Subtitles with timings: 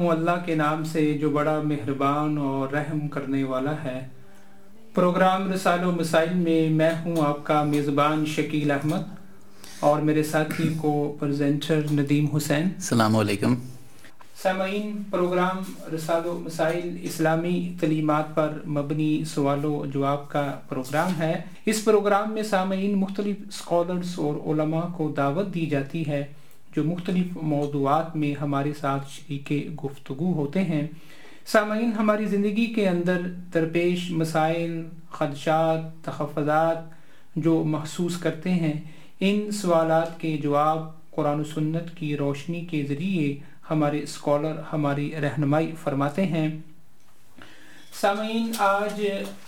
[0.00, 4.08] ہوں اللہ کے نام سے جو بڑا مہربان اور رحم کرنے والا ہے۔
[4.94, 9.02] پروگرام رسال و مسائل میں میں ہوں آپ کا میزبان شکیل احمد
[9.80, 13.54] اور میرے ساتھی کو پریزنٹر ندیم حسین۔ السلام علیکم۔
[14.42, 15.58] سامعین، پروگرام
[15.94, 22.32] رسال و مسائل اسلامی تعلیمات پر مبنی سوال و جواب کا پروگرام ہے۔ اس پروگرام
[22.32, 26.24] میں سامعین مختلف اسکالرس اور علماء کو دعوت دی جاتی ہے،
[26.76, 29.52] جو مختلف موضوعات میں ہمارے ساتھ شریک
[29.84, 30.86] گفتگو ہوتے ہیں۔
[31.46, 33.20] سامعین، ہماری زندگی کے اندر
[33.54, 36.76] درپیش مسائل، خدشات، تحفظات
[37.36, 38.72] جو محسوس کرتے ہیں،
[39.20, 45.72] ان سوالات کے جواب قرآن و سنت کی روشنی کے ذریعے ہمارے اسکالر ہماری رہنمائی
[45.82, 46.48] فرماتے ہیں۔
[48.00, 49.06] سامعین، آج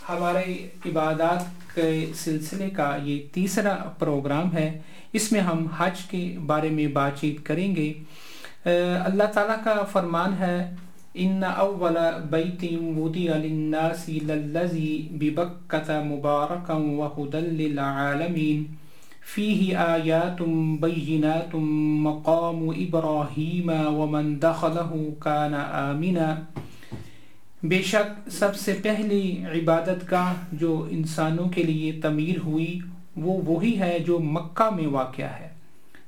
[0.09, 4.81] ہمارے عبادات کے سلسلے کا یہ تیسرا پروگرام ہے۔
[5.13, 7.93] اس میں ہم حج کے بارے میں بات چیت کریں گے۔
[9.05, 10.75] اللہ تعالیٰ کا فرمان ہے،
[11.15, 11.97] ان اول
[12.31, 12.65] بیت
[12.99, 18.65] ودی للناس للذی ببکت مبارکا وہدل للعالمین
[19.25, 20.43] فیہ آیات
[20.81, 26.35] بینات مقام ابراہیم ومن دخلہ کان آمنا۔
[27.63, 32.81] بے شک سب سے پہلی عبادت گاہ جو انسانوں کے لیے تعمیر ہوئی
[33.17, 35.49] وہ وہی ہے جو مکہ میں واقع ہے۔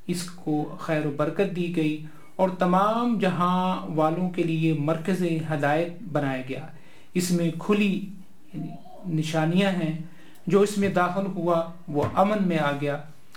[0.07, 2.05] اس کو خیر و برکت دی گئی
[2.37, 6.67] اور تمام جہاں والوں کے لیے مرکز ہدایت بنایا گیا۔
[7.15, 8.07] اس میں کھلی
[9.07, 10.14] نشانیاں ہیں۔
[10.47, 12.97] جو اس میں داخل ہوا، وہ امن میں آ گیا۔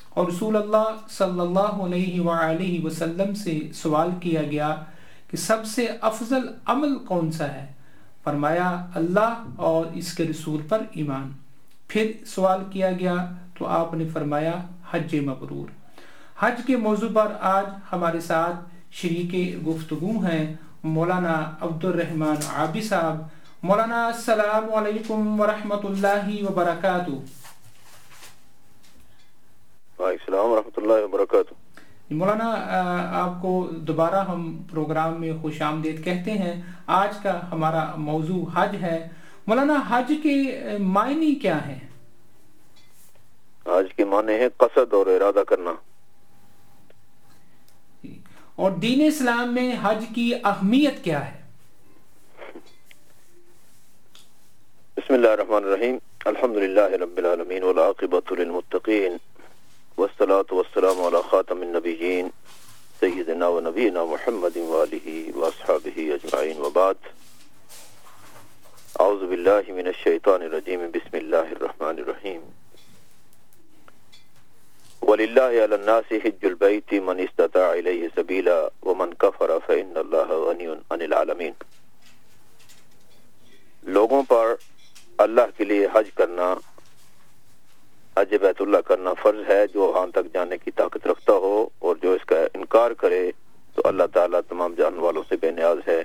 [0.09, 4.75] اور رسول اللہ صلی اللہ علیہ وآلہ وسلم سے سوال کیا گیا
[5.31, 7.65] کہ سب سے افضل عمل کون سا ہے؟
[8.23, 11.31] فرمایا، اللہ اور اس کے رسول پر ایمان۔
[11.87, 13.15] پھر سوال کیا گیا
[13.57, 14.51] تو آپ نے فرمایا،
[14.91, 15.67] حج مبرور۔
[16.39, 18.55] حج کے موضوع پر آج ہمارے ساتھ
[18.91, 23.21] شریک گفتگو ہیں مولانا عبد الرحمن عابی صاحب۔
[23.63, 27.11] مولانا السلام علیکم ورحمۃ اللہ وبرکاتہ۔
[30.03, 31.53] السلام ورحمۃ اللہ وبرکاتہ۔
[32.13, 32.55] مولانا
[33.11, 38.75] آپ کو دوبارہ ہم پروگرام میں خوش آمدید کہتے ہیں۔ آج کا ہمارا موضوع حج
[38.81, 39.07] ہے۔
[39.47, 41.79] مولانا حج کے معنی کیا ہیں؟
[43.65, 45.71] آج کے معنی ہے قصد اور ارادہ کرنا۔
[48.55, 51.36] اور دین اسلام میں حج کی اہمیت کیا ہے؟
[55.07, 59.15] بسم اللہ الرحمن الرحیم۔ الحمد للہ رب العالمین والعاقبۃ للمتقین۔
[59.97, 62.29] والصلاة والسلام على خاتم النبیین،
[62.99, 67.07] سیدنا و نبینا محمد والہ واصحابہ اجمعین وبعد
[68.99, 72.41] اعوذ باللہ من الشیطان الرجیم، بسم اللہ الرحمن الرحیم۔
[75.01, 81.01] وللہ علی الناس حج البیت من استطاع الیہ سبیلا ومن کفر فإن اللہ غنی عن
[81.01, 81.53] العالمین۔
[83.97, 84.55] لوگوں پر
[85.17, 86.53] اللہ کے لیے حج کرنا،
[88.17, 91.95] حج بیت اللہ کرنا فرض ہے، جو وہاں تک جانے کی طاقت رکھتا ہو اور
[91.95, 93.31] جو اس کا انکار کرے،
[93.75, 96.03] تو اللہ تعالیٰ تمام جان والوں سے بے نیاز ہے۔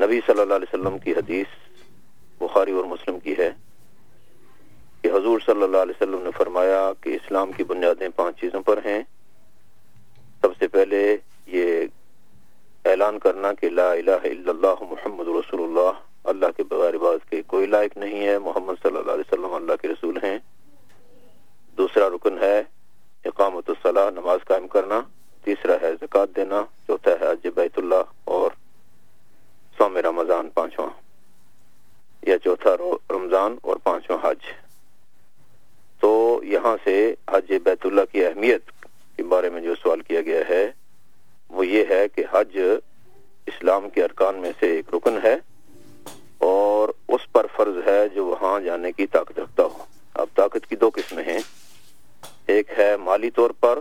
[0.00, 1.46] نبی صلی اللہ علیہ وسلم کی حدیث
[2.38, 3.50] بخاری اور مسلم کی ہے
[5.02, 8.78] کہ حضور صلی اللہ علیہ وسلم نے فرمایا کہ اسلام کی بنیادیں پانچ چیزوں پر
[8.84, 9.02] ہیں۔
[10.40, 11.84] سب سے پہلے یہ
[12.84, 15.90] اعلان کرنا کہ لا الہ الا اللہ محمد رسول اللہ۔
[16.26, 19.72] اللہ کے بغیر عبادت کے کوئی لائق نہیں ہے۔ محمد صلی اللہ علیہ وسلم اللہ
[19.82, 20.38] کے رسول ہیں۔
[21.78, 22.62] دوسرا رکن ہے
[23.24, 25.00] اقامت الصلاح نماز قائم کرنا۔
[25.44, 28.50] تیسرا ہے زکوٰۃ دینا۔ چوتھا ہے حج بیت اللہ اور
[29.78, 30.90] سوم رمضان، پانچواں۔
[32.22, 32.76] یا چوتھا
[33.10, 34.36] رمضان اور پانچواں حج۔
[36.00, 38.70] تو یہاں سے حج بیت اللہ کی اہمیت
[39.16, 40.70] کے بارے میں جو سوال کیا گیا ہے،
[41.48, 42.58] وہ یہ ہے کہ حج
[43.46, 45.36] اسلام کے ارکان میں سے ایک رکن ہے۔
[46.38, 49.84] اور اس پر فرض ہے جو وہاں جانے کی طاقت رکھتا ہو۔
[50.14, 51.38] اب طاقت کی دو قسمیں ہیں۔
[52.46, 53.78] ایک ہے مالی طور پر،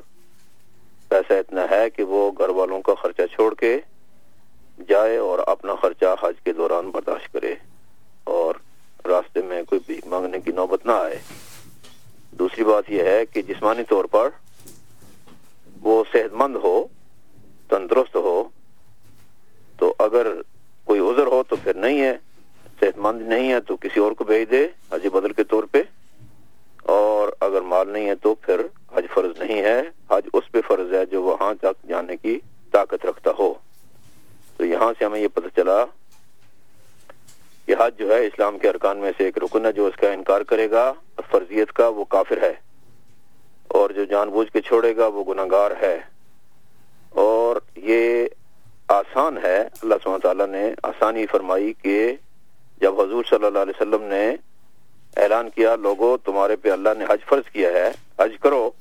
[1.07, 3.80] پیسہ اتنا ہے کہ وہ گھر والوں کا خرچہ چھوڑ کے
[4.88, 7.56] جائے اور اپنا خرچہ حج کے دوران برداشت کرے
[8.24, 8.56] اور
[9.07, 11.19] راستے میں کوئی بھیک مانگنے کی نوبت نہ آئے۔
[12.31, 14.30] دوسری بات یہ ہے کہ جسمانی طور پر
[15.81, 16.88] وہ صحت مند ہو،
[17.68, 18.44] تندرست ہو،
[19.78, 20.28] تو اگر
[20.84, 22.18] کوئی عذر ہو تو پھر نہیں ہے۔
[22.80, 25.83] صحت مند نہیں ہے تو کسی اور کو بھیج دے، حج بدل کے طور پہ۔
[26.83, 28.62] اور اگر مال نہیں ہے تو پھر
[28.95, 29.81] حج فرض نہیں ہے۔
[30.12, 32.39] حج اس پہ فرض ہے جو وہاں تک جانے کی
[32.72, 33.54] طاقت رکھتا ہو۔
[34.57, 35.86] تو یہاں سے ہمیں یہ پتہ چلا
[37.68, 40.12] یہ حج جو ہے اسلام کے ارکان میں سے ایک رکن ہے جو اس کا
[40.12, 40.94] انکار کرے گا۔
[41.31, 42.54] فرضیت کا وہ کافر ہے۔
[43.68, 46.00] اور جو جان بوجھ کے چھوڑے گا وہ گناہ گار ہے۔
[47.10, 48.28] اور یہ
[48.88, 52.16] آسان ہے۔ اللہ سبحانہ تعالیٰ نے آسانی فرمائی کہ
[52.81, 54.36] جب حضور صلی اللہ علیہ وسلم نے
[55.18, 58.72] اعلان کیا لوگوں تمہارے پہ اللہ نے حج فرض کیا ہے، حج کرو۔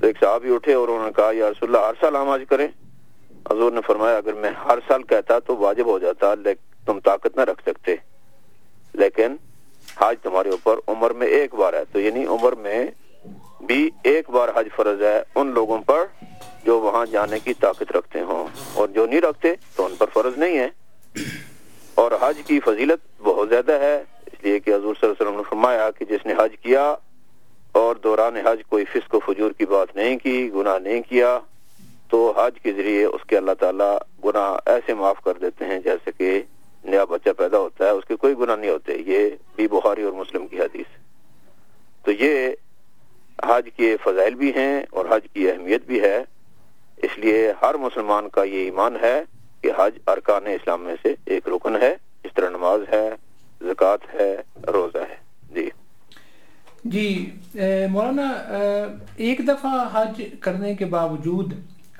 [0.00, 2.42] تو ایک صحابی اٹھے اور انہوں نے کہا، یا رسول اللہ، ہر سال ہم حج
[2.48, 2.68] کریں؟
[3.50, 7.36] حضور نے فرمایا، اگر میں ہر سال کہتا تو واجب ہو جاتا لیکن تم طاقت
[7.36, 7.96] نہ رکھ سکتے۔
[8.94, 9.36] لیکن
[9.96, 12.86] حج تمہارے اوپر عمر میں ایک بار ہے۔ تو یعنی عمر میں
[13.60, 16.06] بھی ایک بار حج فرض ہے ان لوگوں پر
[16.64, 20.38] جو وہاں جانے کی طاقت رکھتے ہوں۔ اور جو نہیں رکھتے تو ان پر فرض
[20.38, 20.68] نہیں ہے۔
[21.94, 25.36] اور حج کی فضیلت بہت زیادہ ہے۔ اس لیے کہ حضور صلی اللہ علیہ وسلم
[25.36, 26.94] نے فرمایا کہ جس نے حج کیا
[27.72, 31.38] اور دوران حج کوئی فسق و فجور کی بات نہیں کی، گناہ نہیں کیا،
[32.08, 36.10] تو حج کے ذریعے اس کے اللہ تعالیٰ گناہ ایسے معاف کر دیتے ہیں جیسے
[36.18, 36.42] کہ
[36.84, 40.12] نیا بچہ پیدا ہوتا ہے، اس کے کوئی گناہ نہیں ہوتے۔ یہ بھی بخاری اور
[40.12, 40.96] مسلم کی حدیث
[42.04, 42.50] تو یہ
[43.44, 46.24] حج کے فضائل بھی ہیں اور حج کی اہمیت بھی ہے۔
[47.02, 49.22] اس لیے ہر مسلمان کا یہ ایمان ہے
[49.64, 51.94] کہ حج ارکان اسلام میں سے ایک رکن ہے
[52.24, 53.08] اس طرح نماز ہے
[53.60, 54.32] زکوٰۃ ہے
[54.72, 55.16] روزہ ہے۔
[55.50, 55.68] جی۔
[56.84, 57.30] جی
[57.90, 58.26] مولانا
[59.16, 61.52] ایک دفعہ حج کرنے کے باوجود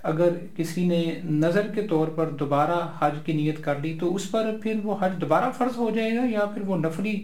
[0.03, 4.31] اگر کسی نے نظر کے طور پر دوبارہ حج کی نیت کر لی تو اس
[4.31, 7.15] پر پھر وہ حج دوبارہ فرض ہو جائے گا یا پھر وہ نفلی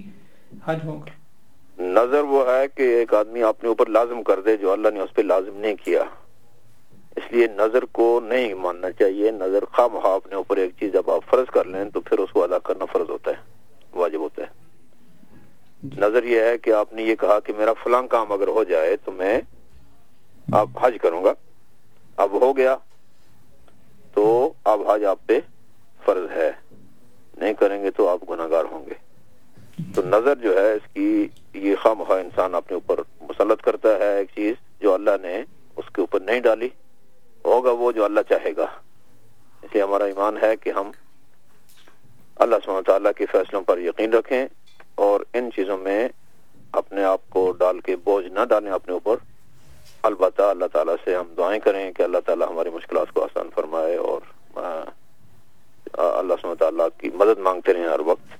[0.66, 4.88] حج ہوگا نظر وہ ہے کہ ایک آدمی اپنے اوپر لازم کر دے جو اللہ
[4.94, 6.04] نے اس پہ لازم نہیں کیا۔
[7.16, 11.10] اس لیے نظر کو نہیں ماننا چاہیے۔ نظر خواہ مخواہ اپنے اوپر ایک چیز جب
[11.10, 13.36] آپ فرض کر لیں تو پھر اس کو ادا کرنا فرض ہوتا ہے
[13.92, 14.48] واجب ہوتا ہے۔
[15.82, 18.64] جی۔ نظر یہ ہے کہ آپ نے یہ کہا کہ میرا فلاں کام اگر ہو
[18.64, 19.40] جائے تو میں
[20.52, 21.32] آپ حج کروں گا۔
[22.16, 22.76] اب ہو گیا
[24.14, 25.40] تو اب حج آپ پہ
[26.04, 26.52] فرض ہے۔
[27.36, 28.94] نہیں کریں گے تو آپ گناہ گار ہوں گے۔
[29.94, 34.18] تو نظر جو ہے اس کی یہ خواہ مخواہ انسان اپنے اوپر مسلط کرتا ہے
[34.18, 35.42] ایک چیز جو اللہ نے
[35.76, 36.68] اس کے اوپر نہیں ڈالی۔
[37.44, 38.66] ہوگا وہ جو اللہ چاہے گا۔
[39.62, 40.90] اس لیے ہمارا ایمان ہے کہ ہم
[42.36, 44.46] اللہ سبحانہ تعالیٰ کے فیصلوں پر یقین رکھیں
[44.94, 46.08] اور ان چیزوں میں
[46.72, 49.16] اپنے آپ کو ڈال کے بوجھ نہ ڈالیں اپنے اوپر۔
[50.02, 53.96] البتہ اللہ تعالیٰ سے ہم دعائیں کریں کہ اللہ تعالیٰ ہماری مشکلات کو آسان فرمائے
[53.96, 54.20] اور
[55.92, 58.34] اللہ سبحانہ تعالیٰ کی مدد مانگتے رہیں ہر وقت۔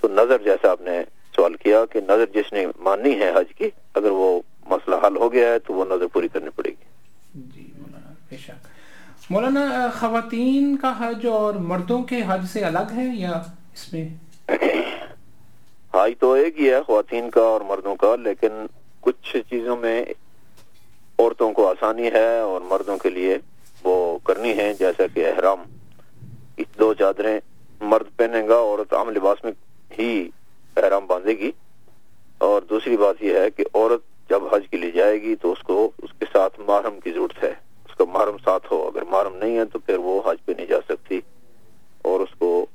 [0.00, 1.02] تو نظر جیسا آپ نے
[1.36, 5.32] سوال کیا کہ نظر جس نے ماننی ہے حج کی، اگر وہ مسئلہ حل ہو
[5.32, 6.84] گیا ہے تو وہ نظر پوری کرنی پڑے گی۔
[7.34, 7.69] جی۔
[8.30, 8.66] بے شک۔
[9.30, 13.30] مولانا خواتین کا حج اور مردوں کے حج سے الگ ہے یا
[13.74, 14.08] اس میں؟
[15.94, 18.66] حج تو ایک ہی ہے، خواتین کا اور مردوں کا، لیکن
[19.00, 20.04] کچھ چیزوں میں
[21.18, 23.38] عورتوں کو آسانی ہے اور مردوں کے لیے
[23.84, 25.62] وہ کرنی ہے جیسا کہ احرام۔
[26.78, 27.40] دو چادریں
[27.80, 29.52] مرد پہنے گا، عورت عام لباس میں
[29.98, 30.30] ہی
[30.76, 31.50] احرام باندھے گی۔
[32.38, 35.58] اور دوسری بات یہ ہے کہ عورت جب حج کے لیے جائے گی تو اس
[35.58, 37.69] کو اس کے ساتھ محرم کی ضرورت ہے۔
[38.00, 40.80] کا محرم ساتھ ہو۔ اگر محرم نہیں ہے تو پھر وہ حج پہ نہیں جا
[40.88, 41.20] سکتی۔
[42.02, 42.66] اور اس کو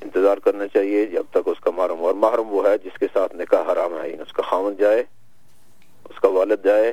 [0.00, 3.36] انتظار کرنا چاہیے جب تک اس کا محرم اور محرم وہ ہے جس کے ساتھ
[3.36, 5.02] نکاح حرام ہے۔ یعنی اس کا خامن جائے،
[6.04, 6.88] اس کا والد جائے،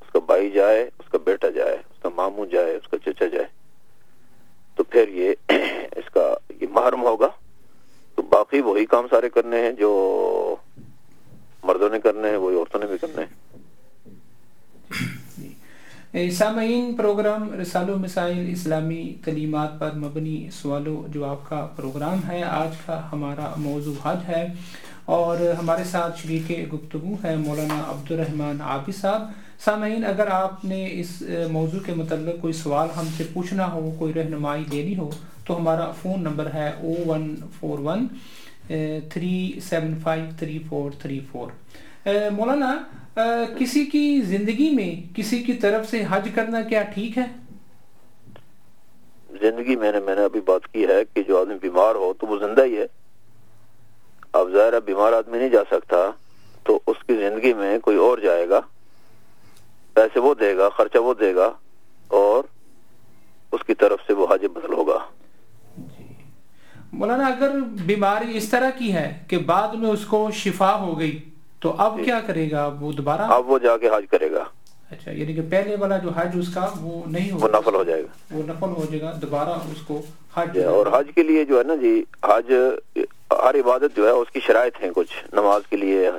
[0.00, 3.26] اس کا بھائی جائے، اس کا بیٹا جائے، اس کا ماموں جائے، اس کا چچا
[3.26, 3.46] جائے۔
[4.76, 5.34] تو پھر یہ
[5.96, 7.28] اس کا یہ محرم ہوگا۔
[8.14, 9.90] تو باقی وہی کام سارے کرنے ہیں جو
[11.62, 13.45] مردوں نے کرنے ہیں، وہی عورتوں نے بھی کرنے ہیں۔
[16.16, 22.42] سامعین پروگرام رسال و مسائل اسلامی تعلیمات پر مبنی سوال و جواب کا پروگرام ہے۔
[22.42, 24.46] آج کا ہمارا موضوع حج ہے
[25.04, 29.22] اور ہمارے ساتھ شریک گفتگو ہے مولانا عبد الرحمن عابد صاحب۔
[29.64, 34.14] سامعین، اگر آپ نے اس موضوع کے متعلق کوئی سوال ہم سے پوچھنا ہو، کوئی
[34.14, 35.10] رہنمائی دینی ہو،
[35.46, 38.06] تو ہمارا فون نمبر ہے O one four one
[39.10, 41.50] three seven five three four three four.
[42.06, 42.74] مولانا
[43.58, 47.24] کسی کی زندگی میں کسی کی طرف سے حج کرنا کیا ٹھیک ہے؟
[49.40, 52.26] زندگی میں نے میں نے ابھی بات کی ہے کہ جو آدمی بیمار ہو تو
[52.26, 52.86] وہ زندہ ہی ہے۔
[54.32, 55.96] اب ظاہر بیمار آدمی نہیں جا سکتا
[56.62, 58.60] تو اس کی زندگی میں کوئی اور جائے گا۔
[59.94, 61.50] پیسے وہ دے گا خرچہ وہ دے گا
[62.08, 62.44] اور
[63.52, 64.98] اس کی طرف سے وہ حج بدل ہوگا۔
[66.92, 71.18] مولانا اگر بیماری اس طرح کی ہے کہ بعد میں اس کو شفا ہو گئی
[71.60, 74.44] تو اب جی۔ کیا کرے گا؟ وہ دوبارہ؟ اب وہ جا کے حج کرے گا۔
[74.90, 78.02] اچھا یعنی کہ پہلے والا جو حج اس کا وہ نہیں وہ نفل ہو جائے
[78.02, 80.02] گا۔ وہ نفل ہو جائے گا دوبارہ اس کو
[80.34, 82.52] حج جی، اور حج کے لیے جو ہے نا جی حج
[83.30, 86.10] ہر عبادت جو ہے اس کی شرائط ہیں کچھ۔ نماز کے لیے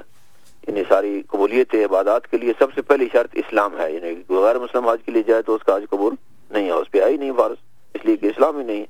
[0.67, 4.87] یعنی ساری قبولیت عبادات کے لیے سب سے پہلی شرط اسلام ہے۔ یعنی غیر مسلم
[4.89, 6.13] حج کے لیے جائے تو اس کا حج قبول
[6.49, 7.55] نہیں ہے اس پہ آئی نہیں فارض
[7.93, 8.85] اس لیے کہ اسلام ہی نہیں۔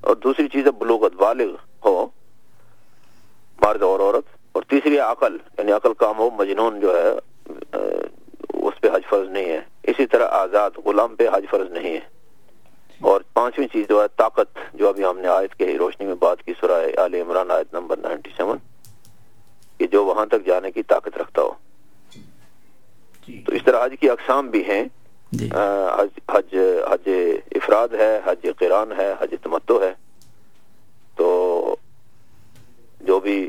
[0.00, 1.54] اور دوسری چیز بلوغت بالغ۔
[1.84, 2.06] ہو۔
[3.60, 7.12] مرد اور عورت۔ اور تیسری عقل یعنی عقل کام ہو مجنون جو ہے
[8.48, 12.00] اس پہ حج فرض نہیں ہے۔ اسی طرح آزاد غلام پہ حج فرض نہیں ہے۔
[13.00, 16.42] اور پانچویں چیز جو ہے طاقت جو ابھی ہم نے آیت کے روشنی میں بات
[16.42, 18.56] کی سورہ آل عمران آیت نمبر 97
[19.78, 21.50] کہ جو وہاں تک جانے کی طاقت رکھتا ہو۔
[23.28, 24.84] جی۔ تو اس طرح حج کی اقسام بھی ہیں۔
[25.32, 25.50] جی۔
[25.98, 26.56] حج حج
[26.90, 27.10] حج
[27.54, 29.94] افراد ہے حج قران ہے حج تمتو ہے۔
[31.16, 31.76] تو
[33.00, 33.48] جو بھی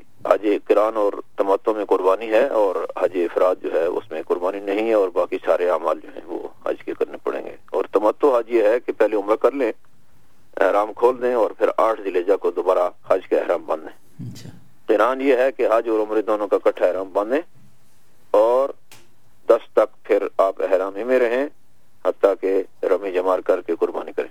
[0.76, 4.60] حج قران اور تمتو میں قربانی ہے اور حج افراد جو ہے اس میں قربانی
[4.60, 7.86] نہیں ہے اور باقی سارے اعمال جو ہیں وہ حج کے کرنے پڑیں گے۔ اور
[7.92, 9.72] تمتو حج یہ ہے کہ پہلے عمرہ کر لیں
[10.58, 15.14] احرام کھول دیں اور پھر آٹھ ذیلحجہ کو دوبارہ حج کا احرام باندھ لیں اچھا
[15.20, 17.42] یہ ہے کہ حج اور عمرے دونوں کا کٹھا احرام باندھیں
[18.32, 18.70] اور
[19.46, 21.48] دس تک پھر آپ احرام ہی میں رہیں
[22.06, 24.30] حتیٰ کہ رمی جمار کر کے قربانی کریں۔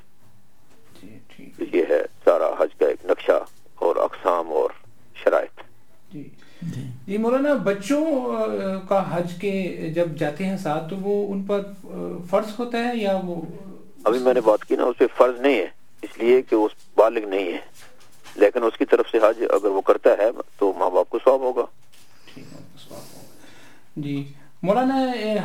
[1.03, 4.71] جی یہ ہے سارا حج کا ایک نقشہ اور اقسام اور
[5.15, 5.54] شرائط۔
[6.65, 8.05] جی۔ جی جی مولانا بچوں
[8.89, 9.53] کا حج کے
[9.95, 11.61] جب جاتے ہیں ساتھ تو وہ ان پر
[12.31, 13.43] فرض ہوتا ہے یا وہ
[14.05, 15.67] ابھی میں نے بات کی نا اس پہ فرض نہیں ہے
[16.03, 17.59] اس لیے کہ اس بالغ نہیں ہے۔
[18.37, 21.41] لیکن اس کی طرف سے حج اگر وہ کرتا ہے تو ماں باپ کو ثواب
[21.41, 21.65] ہوگا۔
[23.97, 24.95] جی۔ مولانا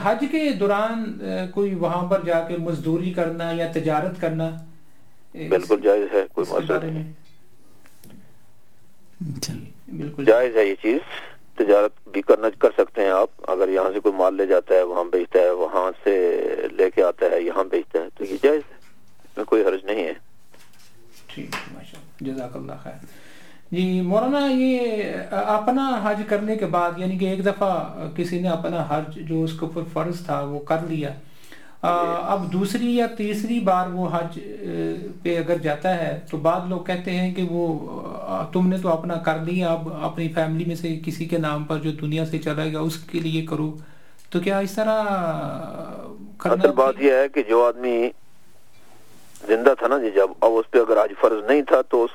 [0.04, 1.20] حج کے دوران
[1.54, 4.50] کوئی وہاں پر جا کے مزدوری کرنا یا تجارت کرنا؟
[5.34, 7.12] بالکل جائز ہے کوئی مسئلہ نہیں۔
[9.22, 9.54] اچھا
[9.98, 11.00] بالکل جائز ہے یہ چیز۔
[11.56, 14.84] تجارت بھی کرنا کر سکتے ہیں آپ۔ اگر یہاں سے کوئی مال لے جاتا ہے
[14.84, 16.16] وہاں بیچتا ہے وہاں سے
[16.72, 18.78] لے کے آتا ہے یہاں بیچتا ہے تو یہ جائز ہے۔
[19.24, 20.14] اس میں کوئی حرج نہیں ہے۔
[21.28, 23.06] ٹھیک ہے، ماشاء اللہ جزاک اللہ خیر۔
[23.72, 27.72] جی مولانا یہ اپنا حج کرنے کے بعد یعنی کہ ایک دفعہ
[28.16, 31.10] کسی نے اپنا حج جو اس کے اوپر فرض تھا وہ کر لیا۔
[31.82, 34.40] اب دوسری یا تیسری بار وہ حج
[35.24, 38.09] پہ اگر جاتا ہے تو بعض لوگ کہتے ہیں کہ وہ
[38.54, 41.78] تم نے تو اپنا کر لیا اب اپنی فیملی میں سے کسی کے نام پر
[41.78, 43.78] جو دنیا سے چلا گیا اس کے لیے کرو۔
[44.30, 45.04] تو کیا اس طرح
[46.46, 48.10] اصل بات یہ ہے کہ جو آدمی
[49.48, 52.12] زندہ تھا نا جی جب اب اس پہ اگر آج فرض نہیں تھا تو اس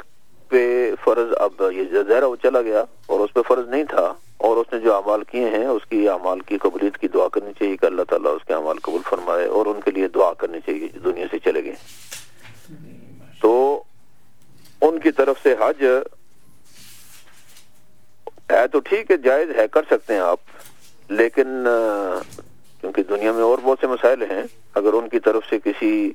[0.49, 4.57] پہ فرض اب یہ زہرا وہ چلا گیا اور اس پہ فرض نہیں تھا۔ اور
[4.57, 7.77] اس نے جو اعمال کیے ہیں اس کی اعمال کی قبولیت کی دعا کرنی چاہیے
[7.77, 10.89] کہ اللہ تعالیٰ اس کے اعمال قبول فرمائے اور ان کے لیے دعا کرنی چاہیے
[10.95, 11.75] جو دنیا سے چلے گئے۔
[13.41, 13.83] تو
[14.89, 15.85] ان کی طرف سے حج
[18.51, 20.41] ہے تو ٹھیک ہے، جائز ہے، کر سکتے ہیں آپ۔
[21.09, 21.67] لیکن،
[22.81, 24.43] کیونکہ دنیا میں اور بہت سے مسائل ہیں،
[24.75, 26.13] اگر ان کی طرف سے کسی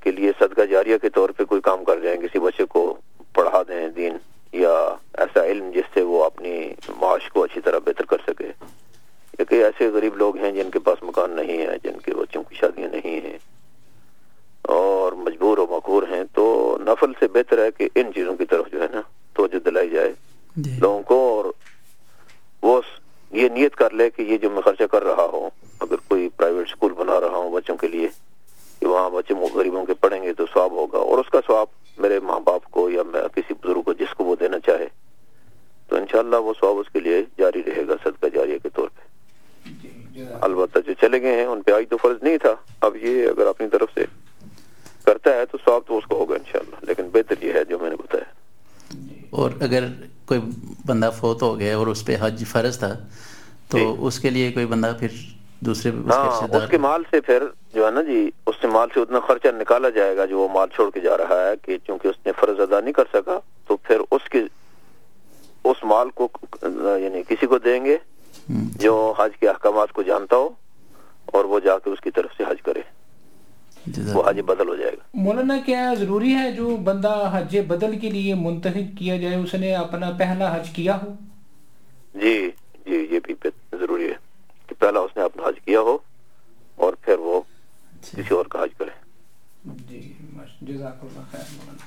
[0.00, 3.00] کے لیے صدقہ جاریہ کے طور پہ کوئی کام کر جائیں، کسی بچے کو
[3.32, 4.16] پڑھا دیں دین،
[4.52, 8.46] یا ایسا علم جس سے وہ اپنی معاش کو اچھی طرح بہتر کر سکے۔
[9.38, 12.42] یا کئی ایسے غریب لوگ ہیں جن کے پاس مکان نہیں ہے، جن کے بچوں
[12.42, 13.51] کی شادیاں نہیں ہیں۔
[14.64, 16.44] اور مجبور و مقہور ہیں تو
[16.80, 19.00] نفل سے بہتر ہے کہ ان چیزوں کی طرف جو ہے نا
[19.36, 20.12] توجہ دلائی جائے
[20.56, 21.44] جی۔ لوگوں کو اور
[22.62, 22.80] وہ
[23.32, 25.48] یہ نیت کر لے کہ یہ جو میں خرچہ کر رہا ہوں
[25.80, 28.08] اگر کوئی پرائیویٹ اسکول بنا رہا ہوں بچوں کے لیے
[28.82, 31.66] کہ وہاں بچے مو- غریبوں کے پڑھیں گے تو ثواب ہوگا اور اس کا ثواب
[31.98, 34.86] میرے ماں باپ کو یا میں کسی بزرگ کو جس کو وہ دینا چاہے
[35.88, 39.70] تو انشاءاللہ وہ ثواب اس کے لیے جاری رہے گا صدقہ جاریہ کے طور پہ۔
[40.14, 43.26] جی البتہ جو چلے گئے ہیں ان پہ آئی تو فرض نہیں تھا اب یہ
[43.28, 44.04] اگر اپنی طرف سے
[45.02, 47.90] کرتا ہے تو ثواب تو اس کو ہوگا انشاءاللہ لیکن بہتر یہ ہے جو میں
[47.90, 48.30] نے بتایا۔
[49.32, 49.84] اور اگر
[50.26, 50.40] کوئی
[50.86, 52.94] بندہ فوت ہو گیا اور اس پہ حج فرض تھا
[53.68, 55.08] تو جی۔ اس کے لیے کوئی بندہ پھر
[55.60, 57.42] دوسرے ہاں اس کے مال سے پھر
[57.74, 60.48] جو ہے نا جی اس سے مال سے اتنا خرچہ نکالا جائے گا جو وہ
[60.48, 63.38] مال چھوڑ کے جا رہا ہے کہ چونکہ اس نے فرض ادا نہیں کر سکا
[63.66, 64.42] تو پھر اس کے
[65.64, 66.28] اس مال کو
[66.62, 67.96] یعنی کسی کو دیں گے
[68.78, 70.48] جو حج کے احکامات کو جانتا ہو
[71.26, 72.80] اور وہ جا کے اس کی طرف سے حج کرے۔
[74.14, 78.10] وہ حج بدل ہو جائے گا۔ مولانا کیا ضروری ہے جو بندہ حج بدل کے
[78.10, 81.14] لیے منتخب کیا جائے اس نے اپنا پہلا حج کیا ہو؟
[82.14, 82.50] جی
[82.86, 83.34] جی یہ بھی
[83.72, 84.14] ضروری ہے
[84.66, 85.98] کہ پہلا اس نے اپنا حج کیا ہو
[86.76, 87.40] اور پھر وہ
[87.92, 88.90] اچھا۔ کسی اور کا حج کرے۔
[89.64, 90.12] جی
[90.60, 91.86] جزاک اللہ خیر مولانا۔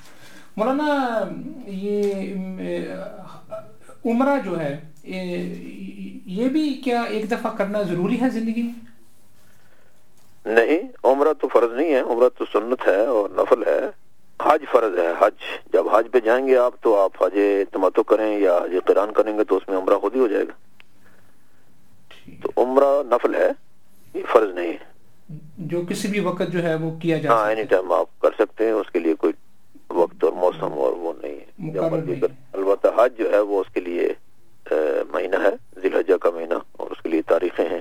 [0.56, 2.34] مولانا یہ
[4.04, 4.80] عمرہ جو ہے
[6.26, 8.95] یہ بھی کیا ایک دفعہ کرنا ضروری ہے زندگی میں؟
[10.46, 13.80] نہیں عمرہ تو فرض نہیں ہے عمرہ تو سنت ہے اور نفل ہے۔
[14.42, 15.32] حج فرض ہے حج۔
[15.72, 17.38] جب حج پہ جائیں گے آپ تو آپ حج
[17.72, 20.44] تمتو کریں یا حج قران کریں گے تو اس میں عمرہ خود ہی ہو جائے
[20.44, 20.52] گا۔
[22.42, 23.50] تو عمرہ نفل ہے
[24.14, 24.96] یہ فرض نہیں ہے۔
[25.58, 28.64] جو کسی بھی وقت جو ہے وہ کیا جا ہاں اینی ٹائم آپ کر سکتے
[28.64, 29.32] ہیں اس کے لیے کوئی
[29.90, 31.68] وقت اور موسم اور وہ نہیں ہے۔
[32.52, 34.14] البتہ حج جو ہے وہ اس کے لیے
[35.12, 37.80] مہینہ ہے ذی الحجہ کا مہینہ اور اس کے لیے تاریخیں ہیں۔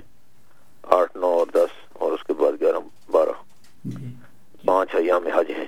[0.83, 2.79] آٹھ نو اور دس۔ اور اس کے بعد گیارہ
[3.11, 3.31] بارہ
[3.85, 4.13] جی۔
[4.65, 5.65] پانچ ایام حج ہیں۔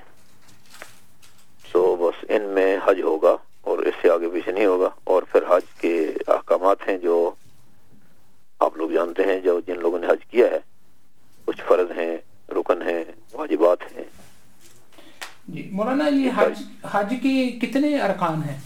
[1.72, 5.44] تو بس ان میں حج ہوگا اور اس سے آگے پیچھے نہیں ہوگا اور پھر
[5.50, 7.32] حج کے احکامات ہیں جو
[8.60, 10.60] آپ لوگ جانتے ہیں جو جن لوگوں نے حج کیا ہے
[11.46, 12.18] کچھ فرض ہیں
[12.50, 13.04] رکن ہیں
[13.34, 14.04] واجبات ہیں۔
[15.48, 18.58] جی مولانا یہ حج حج۔ کے کتنے ارکان ہیں؟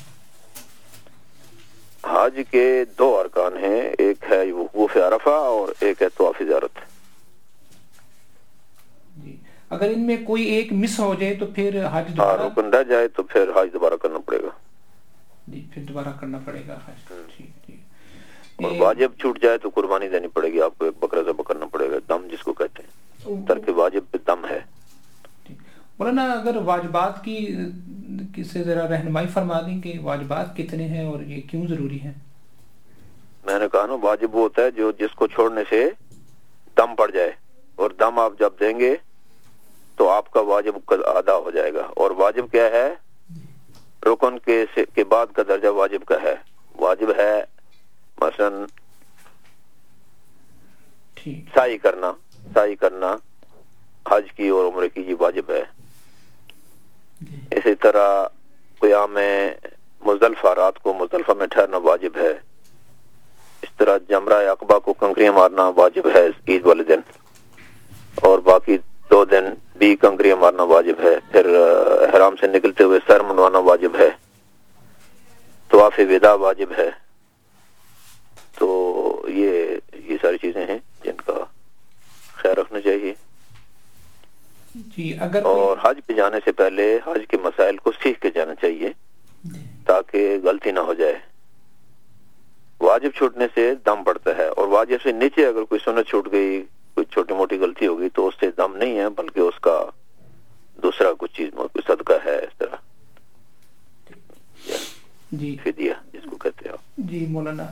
[10.12, 13.24] میں کوئی ایک مس ہو جائے تو پھر حج ہاں دوبارہ رکن رہ جائے تو
[13.24, 14.50] پھر حج دوبارہ کرنا پڑے گا۔
[15.48, 20.10] جی پھر دوبارہ کرنا پڑے گا حج۔ ٹھیک ٹھیک۔ اور واجب چھوٹ جائے تو قربانی
[20.10, 22.84] دینی پڑے گی آپ کو ایک بکرا ذبح کرنا پڑے گا دم جس کو کہتے
[22.84, 22.90] ہیں۔
[23.48, 24.60] ترک واجب پہ دم ہے۔
[26.00, 27.56] مولانا اگر واجبات کی
[28.36, 32.14] کسی ذرا رہنمائی فرما دیں کہ واجبات کتنے ہیں اور یہ کیوں ضروری ہیں؟
[33.46, 35.90] میں نے کہا نا واجب ہوتا ہے جو جس کو چھوڑنے سے
[36.78, 37.32] دم پڑ جائے۔
[37.76, 38.96] اور دم آپ جب دیں گے
[40.02, 42.96] تو آپ کا واجب ادا ہو جائے گا۔ اور واجب کیا ہے؟
[44.06, 44.66] رکن کے
[44.96, 46.36] کے بعد کا درجہ واجب کا ہے۔
[46.76, 47.44] واجب ہے
[48.22, 48.66] مثلا
[51.26, 52.12] سائی کرنا۔
[52.54, 53.16] سائی کرنا
[54.10, 55.64] حج کی اور عمرے کی یہ واجب ہے۔
[57.22, 58.28] جی۔ اسی طرح
[58.80, 59.18] قیام
[60.02, 62.40] مزدلفہ رات کو مزدلفہ میں ٹھہرنا واجب ہے۔
[63.62, 67.00] اس طرح جمرہ اقبا کو کنکریاں مارنا واجب ہے عید والے دن۔
[68.16, 68.78] اور باقی
[69.12, 73.58] دو دن بھی کنکریاں مارنا واجب ہے پھر اہ، احرام سے نکلتے ہوئے سر منڈوانا
[73.58, 74.10] واجب ہے۔
[75.70, 76.90] طواف ودا واجب ہے۔
[78.58, 78.68] تو
[79.28, 81.34] یہ یہ ساری چیزیں ہیں جن کا
[82.36, 83.14] خیال رکھنا چاہیے۔
[84.76, 88.56] جی اگر اور حج پہ جانے سے پہلے حج کے مسائل کو سیکھ کے جانا
[88.56, 88.90] چاہیے
[89.44, 91.20] جی۔ تاکہ غلطی نہ ہو جائے۔
[92.82, 96.64] واجب چھوٹنے سے دم پڑتا ہے اور واجب سے نیچے اگر کوئی سنت چھوٹ گئی
[97.12, 99.86] چھوٹی موٹی غلطی ہو گئی تو اس سے دم نہیں ہے بلکہ اس کا
[100.84, 102.76] دوسرا کچھ چیز کوئی صدقہ ہے اس طرح۔
[105.32, 107.66] جی۔ فدیہ جس کو کہتے ہیں۔ آپ جی مولانا۔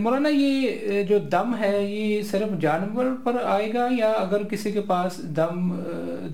[0.00, 4.80] مولانا یہ جو دم ہے یہ صرف جانور پر آئے گا یا اگر کسی کے
[4.80, 5.80] پاس دم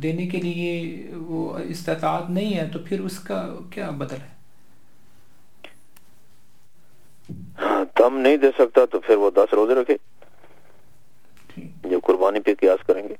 [0.03, 4.37] دینے کے لیے وہ استطاعت نہیں ہے تو پھر اس کا کیا بدل ہے؟
[7.61, 9.97] ہاں، دم نہیں دے سکتا تو پھر وہ دس روزے رکھے۔
[11.85, 13.15] جو قربانی پہ قیاس کریں گے۔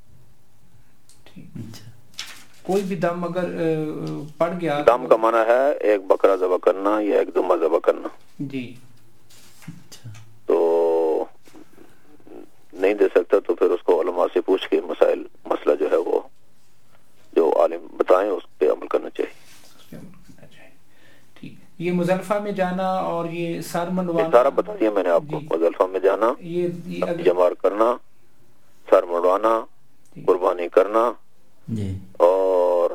[1.25, 1.91] ٹھیک۔ اچھا۔
[2.63, 3.45] کوئی بھی دم اگر
[4.39, 8.09] پڑ گیا دم کا معنی ہے ایک بکرا ذبح کرنا یا ایک دمہ ذبح کرنا۔
[8.39, 8.75] جی۔
[9.69, 10.11] اچھا۔
[10.47, 11.25] تو
[12.73, 15.97] نہیں دے سکتا تو پھر اس کو علماء سے پوچھ کے مسائل مسئلہ جو ہے
[15.97, 16.21] وہ
[17.37, 19.47] جو عالم بتائیں اس پہ عمل کرنا چاہیے۔
[21.41, 25.09] ٹھیک۔ یہ مزلفہ میں جانا اور یہ سر یہ منڈوانا سارا بتا دیا میں نے
[25.09, 26.69] آپ کو۔ جی۔ مزلفہ میں جانا یہ
[27.25, 27.97] جمار کرنا۔
[28.91, 29.65] سر مڑوانا
[30.17, 31.13] جی۔ قربانی کرنا۔
[31.69, 32.91] جی۔ اور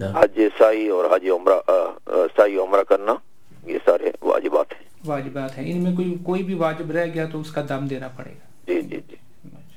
[0.00, 1.60] حج سائی اور حج عمرہ
[2.36, 3.14] سائی عمرہ کرنا
[3.66, 7.40] یہ سارے واجبات ہیں۔ واجبات ہیں۔ ان میں کوئی کوئی بھی واجب رہ گیا تو
[7.40, 9.16] اس کا دم دینا پڑے گا۔ جی جی جی۔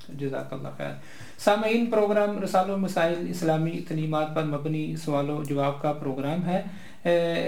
[0.09, 0.91] جزاک اللہ خیر۔
[1.37, 6.61] سامعین پروگرام رسال و مسائل اسلامی تعلیمات پر مبنی سوال و جواب کا پروگرام ہے۔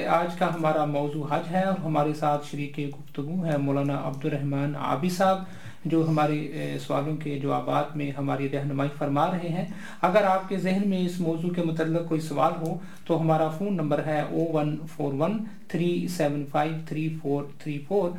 [0.07, 4.75] آج کا ہمارا موضوع حج ہے اور ہمارے ساتھ شریک گفتگو ہے مولانا عبد الرحمن
[4.75, 5.43] عابی صاحب۔
[5.89, 9.65] جو ہمارے سوالوں کے جوابات میں ہماری رہنمائی فرما رہے ہیں۔
[10.01, 13.73] اگر آپ کے ذہن میں اس موضوع کے متعلق کوئی سوال ہو تو ہمارا فون
[13.73, 18.09] نمبر ہے O one four one three seven five three four three four.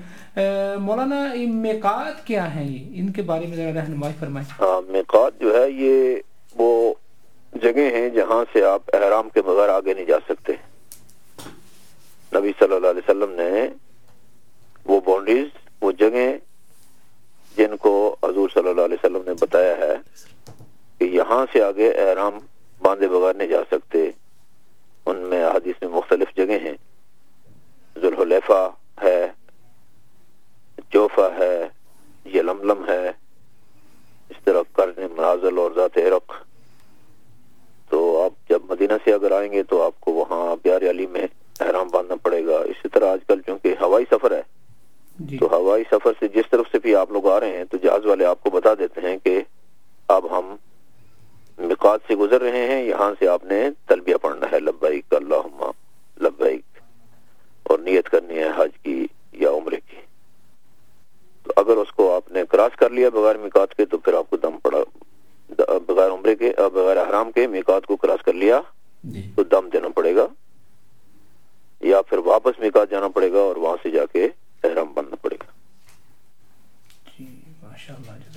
[0.81, 5.40] مولانا، یہ میقات کیا ہیں؟ یہ ان کے بارے میں ذرا رہنمائی فرمائیں۔ ہاں میقات
[5.40, 6.16] جو ہے، یہ
[6.54, 6.94] وہ
[7.62, 10.52] جگہ ہیں جہاں سے آپ احرام کے بغیر آگے نہیں جا سکتے۔
[12.35, 13.68] نبی صلی اللہ علیہ وسلم نے
[14.85, 15.46] وہ باؤنڈریز
[15.83, 16.33] وہ جگہیں
[17.59, 19.94] جن کو حضور صلی اللہ علیہ وسلم نے بتایا ہے
[20.99, 22.38] کہ یہاں سے آگے احرام
[22.83, 24.11] باندھے بغیر نہیں جا سکتے۔
[25.07, 26.77] ان میں حدیث میں مختلف جگہیں ہیں۔
[27.99, 28.71] ذوالحلیفہ
[29.03, 29.33] ہے
[30.90, 31.68] جوفا ہے
[32.35, 33.09] یلملم ہے،
[34.29, 36.33] اس طرح کرن منازل اور ذات عرق۔
[37.88, 41.27] تو آپ جب مدینہ سے اگر آئیں گے تو آپ کو وہاں پیار علی میں
[41.61, 44.58] احرام باندھنا پڑے گا۔ اسی طرح آج کل چونکہ ہوائی سفر ہے
[45.18, 48.07] تو ہوائی سفر سے جس طرف سے بھی آپ لوگ آ رہے ہیں تو جہاز
[48.07, 49.42] والے آپ کو بتا دیتے ہیں کہ
[50.09, 50.57] اب ہم
[51.59, 55.70] مقات سے گزر رہے ہیں یہاں سے آپ نے تلبیہ پڑھنا ہے۔ لبیک اللہم
[56.20, 56.78] لبیک۔
[57.62, 59.96] اور نیت کرنی ہے حج کی یا عمرے کی۔
[61.42, 64.31] تو اگر اس کو آپ نے کراس کر لیا بغیر میقات کے تو پھر آپ
[64.31, 64.78] کو دم پڑا
[65.87, 68.61] بغیر عمرے کے بغیر احرام کے میقات کو کراس کر لیا
[69.04, 70.26] جی۔ تو دم دینا پڑے گا۔
[71.81, 74.28] یا پھر واپس میقات جانا پڑے گا اور وہاں سے جا کے
[74.64, 75.52] احرام بننا پڑے گا
[77.18, 77.24] جی
[77.62, 78.28] ماشاء اللہ جزاک اللہ خیر اے،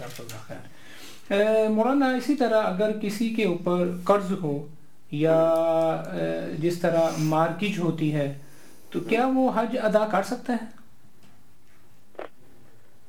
[1.70, 4.68] مولانا اسی طرح اگر کسی کے اوپر قرض ہو
[5.12, 5.56] یا
[6.60, 8.38] جس طرح مارکیج ہوتی ہے
[8.90, 10.66] تو کیا وہ حج ادا کر سکتا ہے؟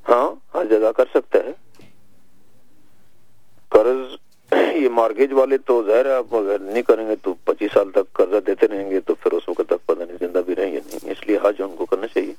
[0.08, 1.52] ہاں حج ادا کر سکتا ہے۔
[3.68, 4.16] قرض
[4.74, 8.12] یہ مارگیج والے تو ظاہر ہے آپ اگر نہیں کریں گے تو پچیس سال تک
[8.12, 10.80] قرضہ دیتے رہیں گے تو پھر اس وقت تک پتہ نہیں زندہ بھی رہیں گے
[10.86, 12.34] نہیں۔ اس لیے حج ان کو کرنا چاہیے۔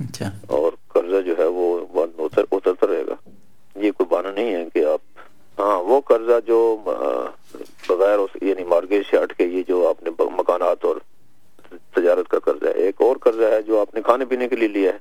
[0.00, 1.86] اچھا۔ اور قرضہ جو ہے وہ
[2.52, 3.25] اترتا رہے گا۔
[3.76, 5.00] یہ کوئی بہانہ نہیں ہے کہ آپ
[5.58, 6.76] ہاں وہ قرضہ جو
[7.88, 10.96] بغیر اس یعنی مارگیج سے ہٹ کے یہ جو آپ نے مکانات اور
[11.94, 14.68] تجارت کا قرضہ ہے ایک اور قرضہ ہے جو آپ نے کھانے پینے کے لیے
[14.68, 14.98] لیا ہے۔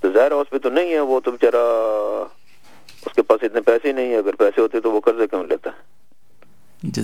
[0.00, 1.56] تو ظاہر اس پہ تو نہیں ہے وہ تو بیچارہ
[3.06, 5.44] اس کے پاس اتنے پیسے ہی نہیں ہے اگر پیسے ہوتے تو وہ قرضہ کیوں
[5.44, 5.92] لیتا؟ ہے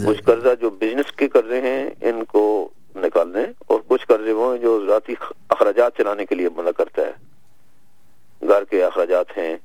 [0.06, 4.52] کچھ قرضہ جو بزنس کے قرضے ہیں ان کو نکال دیں۔ اور کچھ قرضے وہ
[4.52, 5.14] ہیں جو ذاتی
[5.48, 7.12] اخراجات چلانے کے لیے بندہ کرتا ہے۔
[8.48, 9.56] گھر کے اخراجات ہیں۔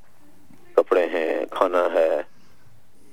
[0.75, 2.21] کپڑے ہیں کھانا ہے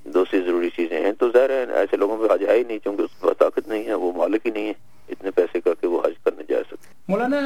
[0.05, 3.03] دوسری ضروری چیزیں ہیں۔ تو ظاہر ہے ایسے لوگوں پہ حج ہے ہی نہیں چونکہ
[3.03, 4.73] اس کے طاقت نہیں ہے وہ مالک ہی نہیں ہے۔
[5.09, 7.41] اتنے پیسے کر کے وہ حج کرنے جا سکے مولانا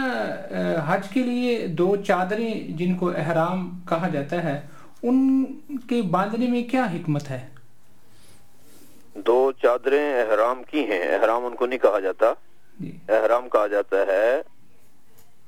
[0.86, 4.60] حج کے لیے دو چادریں جن کو احرام کہا جاتا ہے
[5.02, 5.44] ان
[5.88, 7.48] کے باندھنے میں کیا حکمت ہے؟
[9.14, 12.32] دو چادریں احرام کی ہیں۔ احرام ان کو نہیں کہا جاتا۔
[12.80, 14.42] جی۔ احرام کہا جاتا ہے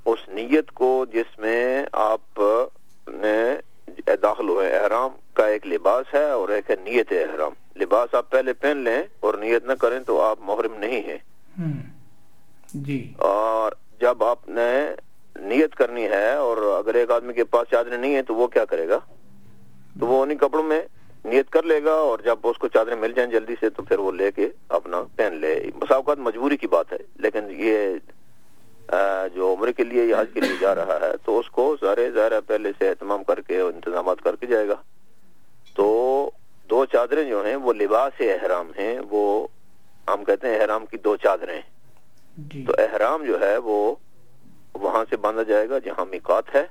[0.05, 2.41] اس نیت کو جس میں آپ
[3.07, 3.57] نے
[4.23, 8.53] داخل ہوئے احرام کا ایک لباس ہے اور ایک ہے نیت احرام۔ لباس آپ پہلے
[8.53, 11.19] پہن لیں اور نیت نہ کریں تو آپ محرم نہیں ہیں۔
[12.75, 14.89] جی۔ اور جب آپ نے
[15.41, 18.65] نیت کرنی ہے اور اگر ایک آدمی کے پاس چادریں نہیں ہیں تو وہ کیا
[18.65, 18.99] کرے گا؟
[20.01, 20.83] تو وہ انہیں کپڑوں میں
[21.25, 23.99] نیت کر لے گا اور جب اس کو چادریں مل جائیں جلدی سے تو پھر
[23.99, 27.95] وہ لے کے اپنا پہن لے۔ بسا اوقات مجبوری کی بات ہے لیکن یہ
[29.35, 32.11] جو عمرے کے لیے یا حج کے لیے جا رہا ہے تو اس کو سارے
[32.11, 34.75] ظاہر پہلے سے اہتمام کر کے انتظامات کر کے جائے گا۔
[35.75, 36.31] تو
[36.71, 39.47] دو چادریں جو ہیں وہ لباس احرام ہیں وہ
[40.09, 41.61] ہم کہتے ہیں احرام کی دو چادریں۔
[42.37, 43.95] جی۔ تو احرام جو ہے وہ
[44.75, 46.67] وہاں سے باندھا جائے گا جہاں میقات ہے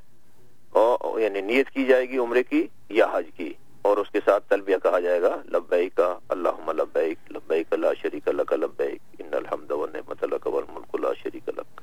[0.69, 4.49] اور یعنی نیت کی جائے گی عمرے کی یا حج کی۔ اور اس کے ساتھ
[4.49, 10.23] تلبیہ کہا جائے گا لبیک اللہم لبیک لبیک لا شریک لک لبیک ان الحمد والنعمت
[10.23, 11.74] لک والملک لا شریک لک۔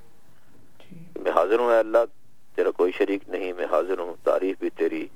[1.23, 2.05] میں حاضر ہوں اے اللہ،
[2.57, 5.07] تیرا کوئی شریک نہیں، میں حاضر ہوں، تعریف بھی تیری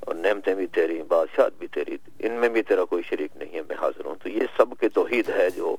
[0.00, 3.62] اور نعمتیں بھی تیری بادشاہت بھی تیری، ان میں بھی تیرا کوئی شریک نہیں ہے،
[3.68, 5.76] میں حاضر ہوں۔ تو یہ سب کے توحید ہے جو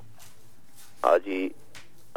[1.04, 1.48] حاجی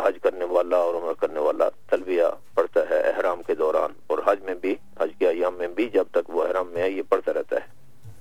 [0.01, 4.43] حج کرنے والا اور عمرہ کرنے والا تلبیہ پڑھتا ہے احرام کے دوران اور حج
[4.45, 7.33] میں بھی حج کے ایام میں بھی جب تک وہ احرام میں ہے یہ پڑھتا
[7.35, 8.13] رہتا ہے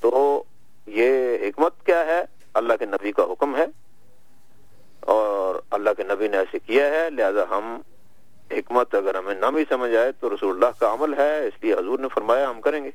[0.00, 0.42] تو
[0.86, 2.22] یہ حکمت کیا ہے
[2.54, 3.66] اللہ کے نبی کا حکم ہے
[5.14, 7.76] اور اللہ کے نبی نے ایسے کیا ہے لہذا ہم
[8.50, 11.74] حکمت اگر ہمیں نہ بھی سمجھ آئے تو رسول اللہ کا عمل ہے اس لیے
[11.74, 12.90] حضور نے فرمایا ہم کریں گے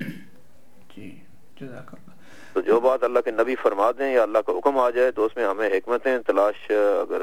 [0.96, 1.10] جی
[1.60, 3.20] جزاک اللہ تو جو بات اللہ
[3.92, 7.22] دیں یا اللہ کا حکم آ جائے تو اس میں ہمیں حکمتیں تلاش اگر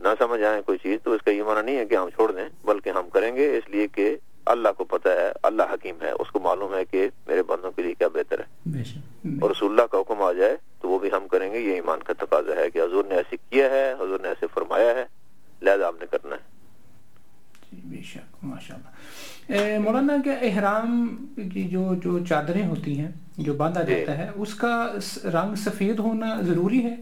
[0.00, 2.30] نہ سمجھ آئیں کوئی چیز تو اس کا یہ معنی نہیں ہے کہ ہم چھوڑ
[2.32, 6.10] دیں بلکہ ہم کریں گے اس لیے کہ اللہ کو پتہ ہے اللہ حکیم ہے
[6.18, 9.50] اس کو معلوم ہے کہ میرے بندوں کے لیے کیا بہتر ہے۔ بے شک۔ اور
[9.50, 12.12] رسول اللہ کا حکم آ جائے تو وہ بھی ہم کریں گے یہ ایمان کا
[12.18, 15.04] تقاضا ہے کہ حضور نے ایسے کیا ہے حضور نے ایسے فرمایا ہے
[15.62, 16.56] لہذا ہم نے کرنا ہے۔
[17.72, 21.06] جی بے شک ماشاء اللہ مولانا کیا احرام
[21.52, 23.10] کی جو جو چادریں ہوتی ہیں
[23.48, 24.72] جو باندھا جی۔ جاتا ہے اس کا
[25.24, 26.94] رنگ سفید ہونا ضروری ہے؟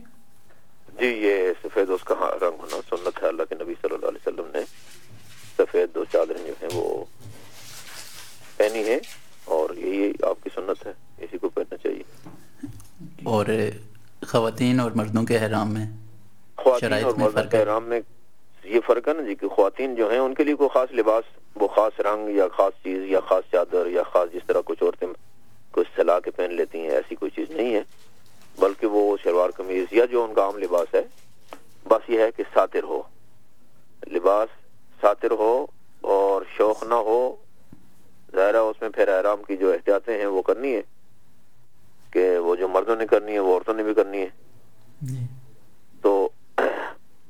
[0.98, 4.06] جی یہ سفید اس کا ہاں رنگ ہونا سنت ہے۔ اللہ کے نبی صلی اللہ
[4.06, 4.64] علیہ وسلم نے
[5.58, 7.04] سفید دو چادریں جو ہیں وہ
[8.56, 8.98] پہنی ہے
[9.44, 12.02] اور یہی آپ کی سنت ہے۔ اسی کو پہننا چاہیے۔
[13.24, 13.46] اور
[14.22, 15.86] خواتین اور مردوں کے احرام میں
[16.58, 18.00] خواتین اور مردوں کے ہے؟ احرام میں
[18.64, 21.24] یہ فرق ہے نا جی کہ خواتین جو ہیں ان کے لیے کوئی خاص لباس
[21.56, 25.08] وہ خاص رنگ یا خاص چیز یا خاص چادر یا خاص جس طرح کچھ عورتیں
[25.70, 27.82] کچھ سلا کے پہن لیتی ہیں ایسی کوئی چیز نہیں ہے
[28.58, 31.02] بلکہ وہ شلوار قمیض یا جو ان کا عام لباس ہے
[31.86, 33.02] بس یہ ہے کہ ساتر ہو
[34.06, 34.48] لباس
[35.00, 35.66] ساتر ہو
[36.00, 37.36] اور شوق نہ ہو
[38.34, 40.82] ظاہرہ اس میں پھر احرام کی جو احتیاطیں ہیں وہ کرنی ہے
[42.10, 44.28] کہ وہ جو مردوں نے کرنی ہے وہ عورتوں نے بھی کرنی ہے۔
[45.02, 45.26] جی۔
[46.02, 46.28] تو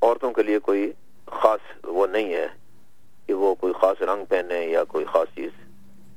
[0.02, 0.92] عورتوں کے لیے کوئی
[1.26, 2.46] خاص وہ نہیں ہے
[3.26, 5.50] کہ وہ کوئی خاص رنگ پہنے یا کوئی خاص چیز۔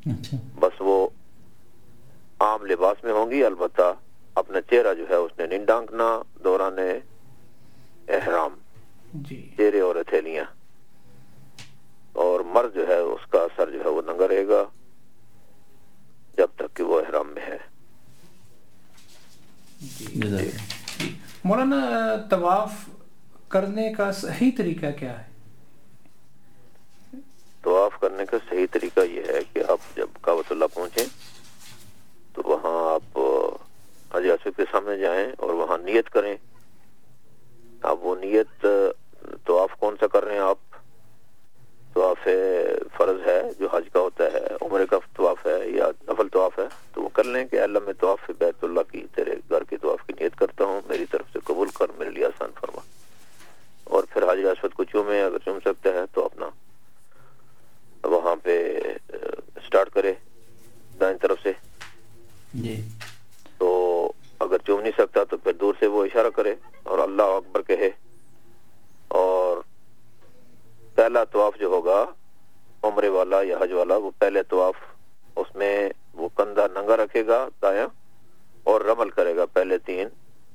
[0.06, 1.08] اچھا۔ بس وہ
[2.40, 3.94] عام لباس میں ہوں گی البتہ
[4.36, 6.78] اپنا چہرہ جو ہے اس نے نہیں ڈانکنا دوران
[8.08, 8.54] احرام۔
[9.14, 10.59] جی۔ چہرے اور ہتھیلیاں۔
[12.14, 14.64] اور مرد جو ہے اس کا سر جو ہے وہ ننگا رہے گا
[16.38, 17.58] جب تک کہ وہ احرام میں ہے۔
[19.80, 20.52] جی۔ جی۔
[21.44, 22.90] مولانا طواف
[23.48, 25.30] کرنے کا صحیح طریقہ کیا ہے؟
[27.64, 31.06] طواف کرنے کا صحیح طریقہ یہ ہے کہ آپ جب کعبۃ اللہ پہنچیں
[32.34, 33.20] تو وہاں آپ
[34.16, 36.38] حج اسود کے سامنے جائیں اور وہاں نیت کریں۔
[37.82, 38.66] اب وہ نیت
[39.46, 40.58] طواف کون سا کر رہے ہیں آپ؟
[41.94, 42.28] طواف
[42.98, 46.64] فرض ہے جو حج کا ہوتا ہے عمر کا طواف ہے یا نفل طواف ہے
[46.94, 50.08] تو وہ کر لیں کہ اللہ میں طواف بیت اللہ کی تیرے گھر کے طواف
[50.08, 52.82] کی نیت کرتا ہوں میری طرف سے قبول کر میرے لیے آسان فرما۔
[53.84, 56.50] اور پھر حاجر اسود کو چومے اگر چوم سکتا ہے تو اپنا
[58.04, 58.80] وہاں پہ
[59.56, 60.14] اسٹارٹ کرے
[61.00, 61.52] دائیں طرف سے۔
[62.54, 62.88] جی۔
[63.58, 67.62] تو اگر چوم نہیں سکتا تو پھر دور سے وہ اشارہ کرے اور اللہ اکبر
[67.62, 67.90] کہے۔
[69.08, 69.58] اور
[71.00, 72.06] پہلا طواف جو ہوگا،
[72.84, 74.76] عمرے والا یا حج والا، وہ پہلے طواف
[75.36, 77.88] اس میں وہ کندھا ننگا رکھے گا دایاں
[78.64, 80.08] اور رمل کرے گا پہلے تین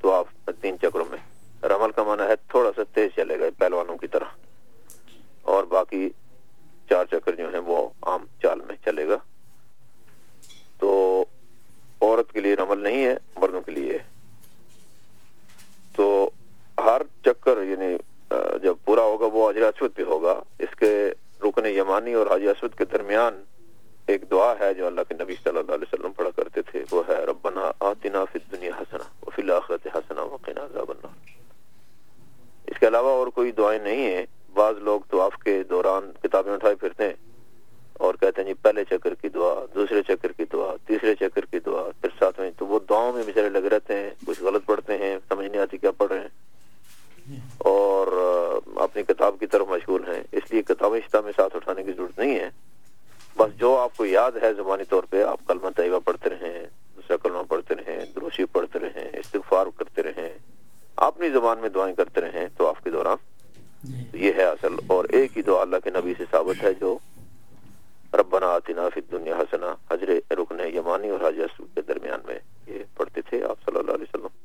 [0.02, 0.26] طواف،
[0.60, 1.18] تین چکروں میں۔
[1.62, 4.24] رمل کا معنی ہے تھوڑا سا تیز چلے گا پہلوانوں کی طرح۔
[5.42, 6.10] اور باقی
[6.88, 9.16] چار چکر جو ہیں وہ عام چال میں چلے گا۔
[10.78, 11.24] تو
[12.00, 13.98] عورت کے لیے رمل نہیں ہے، مردوں کے لیے
[15.96, 16.30] تو
[16.78, 17.96] ہر چکر یعنی
[18.62, 22.74] جب پورا ہوگا وہ حجر اسود پہ ہوگا۔ اس کے رکن یمانی اور حجر اسود
[22.74, 23.44] کے درمیان
[24.06, 27.02] ایک دعا ہے جو اللہ کے نبی صلی اللہ علیہ وسلم پڑھا کرتے تھے۔ وہ
[27.08, 31.30] ہے، ربنا آتنا فی الدنیا حسنہ وفی الاخرت حسنہ وقنا عذاب النار۔
[32.66, 36.74] اس کے علاوہ اور کوئی دعائیں نہیں ہیں۔ بعض لوگ طواف کے دوران کتابیں اٹھائے
[36.74, 37.14] پھرتے ہیں
[37.92, 41.58] اور کہتے ہیں جی پہلے چکر کی دعا، دوسرے چکر کی دعا، تیسرے چکر کی
[41.58, 44.98] دعا، پھر ساتھ میں تو وہ دعاؤں میں بیچارے لگے رہتے ہیں، کچھ غلط پڑھتے
[44.98, 46.28] ہیں، سمجھ نہیں آتی کیا پڑھ رہے ہیں۔
[47.58, 48.06] اور
[48.76, 52.38] اپنی کتاب کی طرف مشغول ہیں۔ اس لیے کتابیں میں ساتھ اٹھانے کی ضرورت نہیں
[52.38, 52.50] ہے۔
[53.36, 57.16] بس جو آپ کو یاد ہے زبانی طور پہ آپ کلمہ طیبہ پڑھتے رہیں دوسرا
[57.16, 60.38] کلمہ پڑھتے رہیں دروشی پڑھتے رہیں استغفار کرتے رہیں
[60.96, 63.16] اپنی زبان میں دعائیں کرتے رہیں تو آپ کے دوران
[63.84, 66.98] جی۔ یہ ہے اصل۔ اور ایک ہی دعا اللہ کے نبی سے ثابت ہے جو
[68.14, 73.20] ربنا آتنا فی الدنیا حسنہ حجر رکن یمانی اور اسود کے درمیان میں یہ پڑھتے
[73.20, 74.43] تھے آپ صلی اللہ علیہ وسلم۔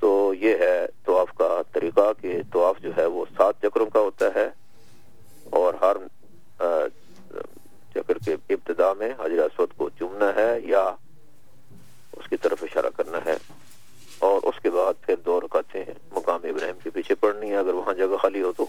[0.00, 4.26] تو یہ ہے طواف کا طریقہ کہ طواف جو ہے وہ سات چکروں کا ہوتا
[4.34, 4.48] ہے
[5.50, 5.96] اور ہر
[7.94, 10.82] چکر کے ابتدا میں حجر اسود کو چومنا ہے یا
[12.12, 13.36] اس کی طرف اشارہ کرنا ہے
[14.18, 17.94] اور اس کے بعد پھر دو رکعتیں مقام ابراہیم کے پیچھے پڑھنی ہے، اگر وہاں
[17.94, 18.66] جگہ خالی ہو تو۔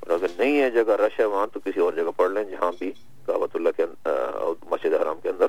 [0.00, 2.72] اور اگر نہیں ہے جگہ رش ہے وہاں تو کسی اور جگہ پڑھ لیں جہاں
[2.78, 2.92] بھی
[3.26, 3.84] کعبۃ اللہ کے
[4.70, 5.46] مسجد حرام کے اندر۔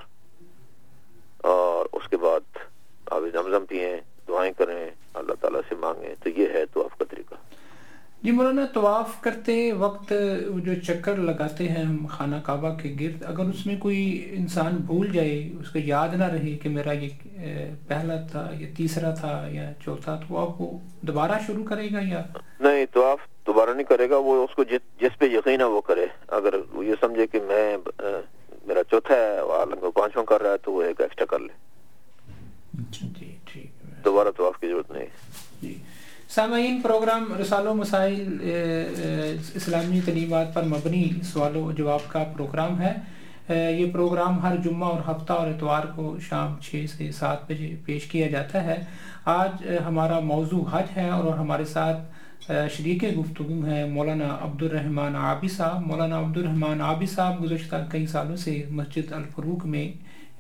[1.48, 2.58] اور اس کے بعد
[3.06, 3.98] آب زمزم پئیں
[4.38, 7.36] دعائیں کریں اللہ تعالیٰ سے مانگیں تو یہ ہے آپ کا طریقہ۔
[8.24, 10.14] جی مولانا طواف کرتے وقت
[10.66, 15.12] جو چکر لگاتے ہیں ہم خانہ کعبہ کے گرد اگر اس میں کوئی انسان بھول
[15.12, 17.10] جائے اس کو یاد نہ رہے کہ میرا یہ
[17.88, 22.24] پہلا تھا یا تیسرا تھا یا چوتھا تو آپ وہ دوبارہ شروع کرے گا یا؟
[22.60, 26.06] نہیں آپ دوبارہ نہیں کرے گا وہ اس کو جس پہ یقین ہے وہ کرے۔
[26.28, 27.78] اگر وہ یہ سمجھے کہ میں
[28.66, 29.40] میرا چوتھا ہے
[29.80, 31.54] کو پانچواں کر رہا ہے تو وہ ایک ایکسٹرا کر لے۔
[32.80, 33.37] اچھا جی۔
[34.08, 35.06] دوبارہ آپ کی ضرورت نہیں
[35.62, 35.76] جی۔
[36.36, 38.38] سامعین پروگرام رسال و مسائل
[39.56, 42.94] اسلامی تعلیمات پر مبنی سوال و جواب کا پروگرام ہے۔
[43.50, 48.06] یہ پروگرام ہر جمعہ اور ہفتہ اور اتوار کو شام چھ سے سات بجے پیش
[48.12, 48.76] کیا جاتا ہے۔
[49.34, 55.48] آج ہمارا موضوع حج ہے اور ہمارے ساتھ شریک گفتگو ہیں مولانا عبد الرحمن عابی
[55.58, 59.88] صاحب۔ مولانا عبد الرحمن عابی صاحب گزشتہ کئی سالوں سے مسجد الفروق میں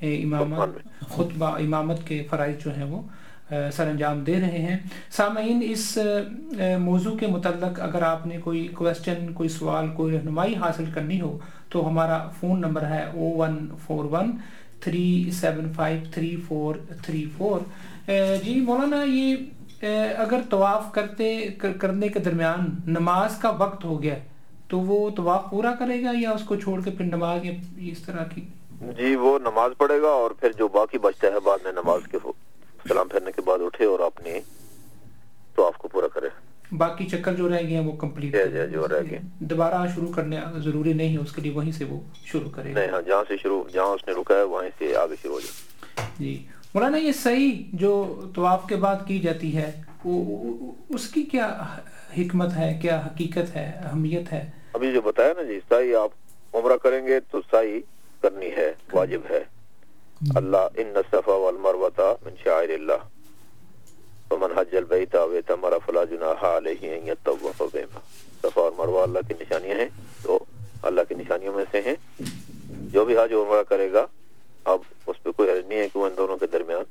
[0.01, 0.77] امامت
[1.15, 3.01] خطبہ امامت کے فرائض جو ہیں وہ
[3.49, 4.77] سر انجام دے رہے ہیں۔
[5.11, 5.97] سامعین، اس
[6.79, 11.37] موضوع کے متعلق اگر آپ نے کوئی کوشچن کوئی سوال، کوئی رہنمائی حاصل کرنی ہو،
[11.69, 14.31] تو ہمارا فون نمبر ہے O one four one
[14.83, 17.59] three seven five three four three four.
[18.43, 19.85] جی مولانا، یہ
[20.17, 24.15] اگر طواف کرتے کرنے کے درمیان نماز کا وقت ہو گیا،
[24.67, 27.51] تو وہ طواف پورا کرے گا یا اس کو چھوڑ کے پھر نماز یا
[27.91, 28.41] اس طرح کی؟
[28.97, 32.17] جی وہ نماز پڑھے گا اور پھر جو باقی بچتا ہے بعد میں نماز کے
[32.87, 34.31] سلام پھیرنے کے بعد اٹھے اور اپنی
[35.55, 36.27] تو آپ کو پورا کرے۔
[36.71, 40.11] باقی چکر جو رہ گئے ہیں وہ کمپلیٹ جی، جی، جو رہ گئے۔ دوبارہ شروع
[40.11, 43.23] کرنے ضروری نہیں ہے اس کے لیے وہیں سے وہ شروع کرے۔ نہیں ہاں جہاں
[43.27, 46.97] سے شروع جہاں اس نے رکا ہے وہیں سے آگے شروع ہو جائے۔ جی۔ مولانا
[46.97, 51.57] یہ صحیح جو طواف کے بعد کی جاتی ہے وہ اس کی کیا
[52.17, 56.09] حکمت ہے کیا حقیقت ہے اہمیت ہے؟ ابھی جو بتایا نا جی سائی آپ
[56.55, 57.81] عمرہ کریں گے تو سائی
[58.21, 59.56] کرنی ہے واجب ہے۔
[60.35, 63.03] اللہ ان صفا والمروہ من شعائر اللہ.
[64.31, 67.99] ومن حج البیت او اعتمر فلا جناح علیہ ان یطوف بہما.
[68.41, 69.89] صفا اور مروہ اللہ کی نشانیاں ہیں
[70.23, 70.37] تو
[70.89, 71.95] اللہ کی نشانیوں میں سے ہیں.
[72.93, 74.05] جو بھی حج عمرہ کرے گا
[74.73, 76.83] اب اس پہ کوئی حرج نہیں ہے کہ وہ ان دونوں کے درمیان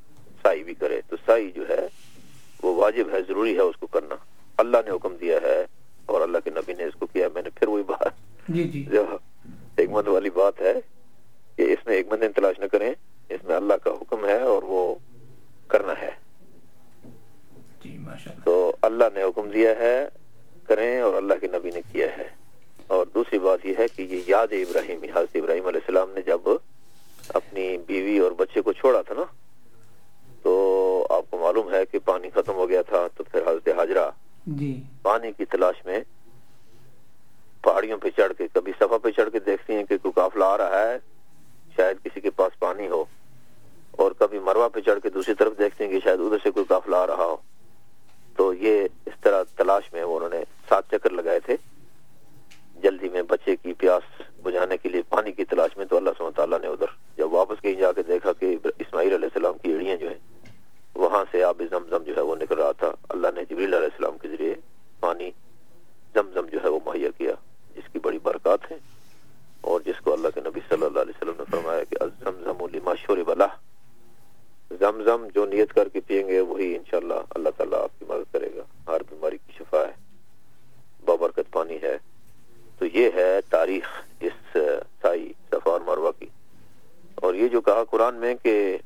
[0.43, 1.01] سائی بھی کرے.
[1.09, 1.87] تو سائی جو ہے
[2.63, 4.17] وہ واجب ہے ضروری ہے اس کو کرنا.
[4.59, 5.65] اللہ نے حکم دیا ہے
[6.07, 8.85] اور اللہ کے نبی نے اس کو کیا میں نے پھر وہی بات جی جی۔
[9.79, 10.73] حکمت والی بات ہے
[11.57, 12.93] کہ اس میں حکمت تلاش نہ کریں
[13.29, 14.95] اس میں اللہ کا حکم ہے اور وہ
[15.69, 16.11] کرنا ہے۔
[17.85, 17.99] جی
[18.45, 20.09] تو اللہ نے حکم دیا ہے
[20.65, 22.29] کریں اور اللہ کے نبی نے کیا ہے۔
[22.87, 26.41] اور دوسری بات یہ ہے کہ یہ یاد ابراہیم حضرت ابراہیم علیہ السلام نے جب
[27.29, 29.25] اپنی بیوی اور بچے کو چھوڑا تھا نا
[30.43, 34.11] تو آپ کو معلوم ہے کہ پانی ختم ہو گیا تھا تو پھر حضرت حاجرہ
[34.47, 36.01] جی۔ پانی کی تلاش میں
[37.63, 40.59] پہاڑیوں پہ چڑھ کے کبھی صفا پہ چڑھ کے دیکھتی ہیں کہ کوئی قافلہ آ
[40.59, 41.16] رہا ہے۔
[41.77, 43.05] شاید کسی کے پاس پانی ہو
[43.91, 46.67] اور کبھی مروا پہ چڑھ کے دوسری طرف دیکھتے ہیں کہ شاید ادھر سے کوئی
[46.69, 47.37] قافلہ آ رہا ہو۔
[48.37, 51.57] تو یہ اس طرح تلاش میں انہوں نے سات چکر لگائے تھے۔
[52.83, 56.37] جلدی میں بچے کی پیاس بجھانے کے لیے پانی کی تلاش میں تو اللہ سبحانہ
[56.37, 59.97] تعالیٰ نے ادھر جب واپس کہیں جا کے دیکھا کہ اسماعیل علیہ السلام کی ایڑیاں
[59.97, 60.19] جو ہیں،
[60.95, 64.19] وہاں سے آب زمزم جو ہے وہ نکل رہا تھا۔ اللہ نے جبریل علیہ السلام
[64.19, 64.55] کے ذریعے
[65.01, 65.31] پانی
[66.15, 67.33] زمزم جو ہے وہ مہیا کیا،
[67.77, 68.79] جس کی بڑی برکات ہیں
[69.61, 72.95] اور جس کو اللہ کے نبی صلی اللہ علیہ وسلم نے فرمایا کہ زمزم لما
[72.95, 73.43] شرب
[74.81, 78.51] زمزم جو نیت کر کے پیئیں گے، وہی انشاءاللہ اللہ تعالیٰ آپ کی مدد کرے
[78.57, 79.93] گا۔ ہر بیماری کی شفا ہے،
[81.05, 81.99] بابرکت پانی ہے۔
[82.79, 83.89] تو یہ ہے تاریخ
[84.21, 84.57] اس
[85.03, 86.27] سائی صفا اور مروہ کی۔
[87.15, 88.79] اور یہ جو کہا قرآن میں کہ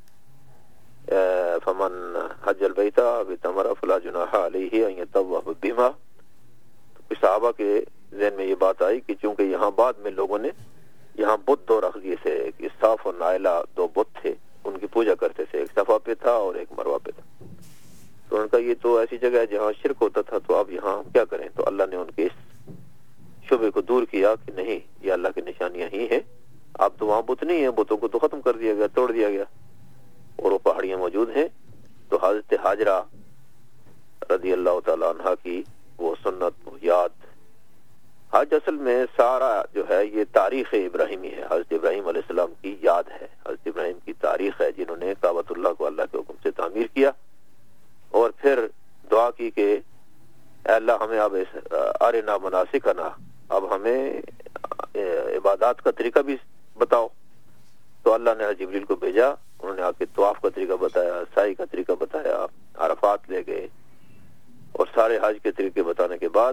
[1.64, 5.88] فمن حج البیتا بتمر فلا جناح علیہ ان یطوف بما
[7.20, 7.80] صحابہ کے
[8.12, 10.48] ذہن میں یہ بات آئی کہ چونکہ یہاں بعد میں لوگوں نے
[11.14, 15.14] یہاں بت دو رکھ دیے تھے صاف اور نائلہ دو بت تھے، ان کی پوجا
[15.14, 17.44] کرتے تھے، ایک صفا پہ تھا اور ایک مروا پہ تھا۔
[18.28, 21.02] تو ان کا یہ تو ایسی جگہ ہے جہاں شرک ہوتا تھا، تو اب یہاں
[21.12, 22.32] کیا کریں؟ تو اللہ نے ان کے اس
[23.48, 26.20] شعبے کو دور کیا کہ نہیں، یہ اللہ کی نشانیاں ہی ہیں۔
[26.74, 29.30] اب تو وہاں بت نہیں ہے بتوں کو تو ختم کر دیا گیا، توڑ دیا
[29.30, 29.44] گیا۔
[30.36, 31.48] اور وہ پہاڑیاں موجود ہیں۔
[32.08, 33.00] تو حضرت حاجرہ
[34.30, 35.62] رضی اللہ تعالیٰ عنہ کی
[35.98, 37.08] وہ سنت، وہ یاد
[38.34, 42.76] حج اصل میں سارا جو ہے یہ تاریخ ابراہیمی ہے۔ حضرت ابراہیم علیہ السلام کی
[42.80, 46.34] یاد ہے۔ حضرت ابراہیم کی تاریخ ہے جنہوں نے کابت اللہ کو اللہ کے حکم
[46.42, 47.10] سے تعمیر کیا۔
[48.10, 48.66] اور پھر
[49.10, 49.78] دعا کی کہ
[50.64, 51.36] اے اللہ ہمیں اب
[52.00, 52.88] ارے نا مناسب
[53.48, 54.22] اب ہمیں
[55.36, 56.36] عبادات کا طریقہ بھی
[56.78, 57.08] بتاؤ۔
[58.02, 61.54] تو اللہ نے جبریل کو بھیجا۔ انہوں نے آ کے طواف کا طریقہ بتایا، سائی
[61.54, 63.68] کا طریقہ بتایا۔ عرفات لے گئے۔
[64.72, 66.52] اور سارے حج کے طریقے بتانے کے بعد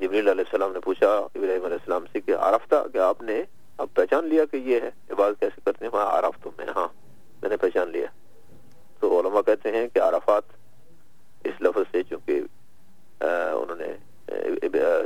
[0.00, 3.42] جبریل علیہ السلام نے پوچھا، ابراہیم علیہ السلام سے کہ عرفتہ کہ آپ نے
[3.78, 6.88] اب پہچان لیا کہ یہ ہے؟ عبادت کیسے کرتے ہیں؟ وہاں عرف تو میں ہاں
[7.42, 8.06] میں نے پہچان لیا۔
[9.00, 10.42] تو علماء کہتے ہیں کہ عرفات
[11.44, 12.40] اس لفظ سے چونکہ
[13.20, 13.92] انہوں نے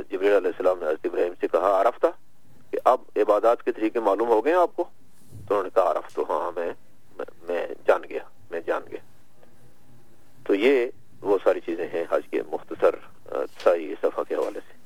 [0.09, 2.07] جبریل علیہ السلام نے حضرت ابراہیم سے کہا عرفتہ
[2.71, 4.83] کہ اب عبادات کے طریقے معلوم ہو گئے آپ کو؟
[5.47, 6.73] تو انہوں نے کہا عرف تو ہاں میں
[7.41, 8.99] میں جان گیا، میں جان گیا۔
[10.43, 10.87] تو یہ
[11.21, 12.95] وہ ساری چیزیں ہیں، حج کے مختصر
[13.63, 14.80] سائی صفحہ کے حوالے سے۔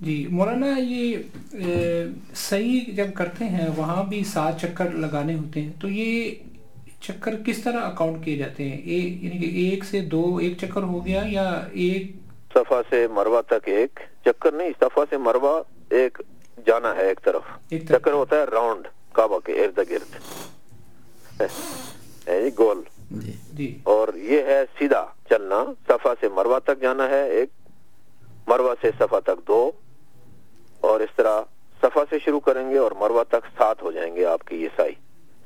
[0.00, 1.16] جی مولانا یہ
[2.34, 6.34] صحیح جب کرتے ہیں وہاں بھی سات چکر لگانے ہوتے ہیں تو یہ
[7.00, 8.78] چکر کس طرح اکاؤنٹ کیے جاتے ہیں؟
[9.22, 12.12] یعنی کہ ایک سے دو ایک چکر ہو گیا یا ایک؟
[12.54, 16.22] صفا سے مروا تک ایک چکر نہیں صفا سے مروا ایک
[16.66, 17.42] جانا ہے ایک طرف۔
[17.88, 20.16] چکر ہوتا ہے راؤنڈ کعبہ کے ارد گرد۔
[22.28, 27.30] یعنی گول۔ جی۔ جی اور یہ ہے سیدھا چلنا صفا سے مروا تک جانا ہے
[27.30, 27.48] ایک
[28.48, 29.70] مروا سے صفا تک دو
[30.80, 31.40] اور اس طرح
[31.80, 34.68] صفا سے شروع کریں گے اور مروا تک سات ہو جائیں گے آپ کی یہ
[34.76, 34.94] سائی۔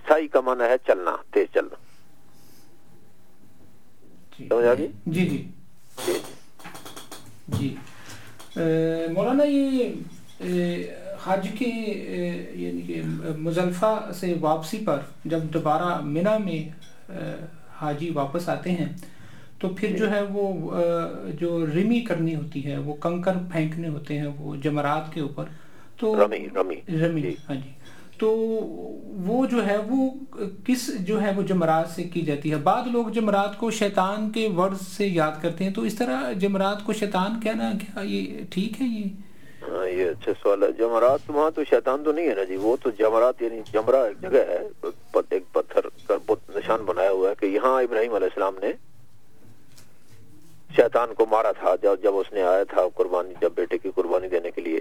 [0.08, 1.74] سائی کا معنی ہے چلنا تیز چلنا۔
[4.38, 5.44] جی سمجھ آ گئی؟ جی جی۔
[6.06, 6.18] جی
[7.48, 7.74] جی۔
[9.12, 10.84] مولانا یہ
[11.24, 11.66] حج کے
[12.54, 13.02] یعنی کہ
[13.36, 16.60] مزلفہ سے واپسی پر جب دوبارہ منا میں
[17.80, 18.92] حاجی واپس آتے ہیں
[19.62, 20.80] تو پھر جو ہے وہ
[21.40, 25.44] جو رمی کرنی ہوتی ہے وہ کنکر پھینکنے ہوتے ہیں وہ جمرات کے اوپر
[25.96, 26.76] تو رمی رمی.
[27.00, 27.70] رمی جی۔ ہاں جی.
[28.18, 28.30] تو
[29.26, 30.10] وہ جو ہے وہ
[30.66, 34.48] کس جو ہے وہ جمرات سے کی جاتی ہے؟ بعض لوگ جمرات کو شیطان کے
[34.56, 38.80] ورز سے یاد کرتے ہیں تو اس طرح جمرات کو شیطان کہنا کیا یہ ٹھیک
[38.80, 39.04] ہے یہ؟
[39.62, 40.72] ہاں یہ اچھا سوال ہے.
[40.72, 44.22] جمرات وہاں تو شیطان تو نہیں ہے نا جی؟ وہ تو جمرات یعنی جمرہ ایک
[44.22, 44.58] جگہ ہے
[45.30, 48.72] ایک پتھر کا بت نشان بنایا ہوا ہے کہ یہاں ابراہیم علیہ السلام نے
[50.76, 54.28] شیطان کو مارا تھا، جب جب اس نے آیا تھا قربانی، جب بیٹے کی قربانی
[54.28, 54.80] دینے کے لیے۔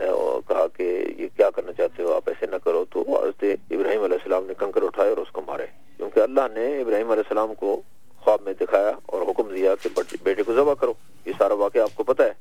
[0.00, 4.02] اور کہا کہ یہ کیا کرنا چاہتے ہو؟ آپ ایسے نہ کرو۔ تو حضرت ابراہیم
[4.02, 7.54] علیہ السلام نے کنکر اٹھائے اور اس کو مارے۔ کیونکہ اللہ نے ابراہیم علیہ السلام
[7.54, 7.82] کو
[8.16, 10.94] خواب میں دکھایا اور حکم دیا کہ بیٹے کو ذبح کرو۔
[11.26, 12.32] یہ سارا واقعہ آپ کو پتا ہے۔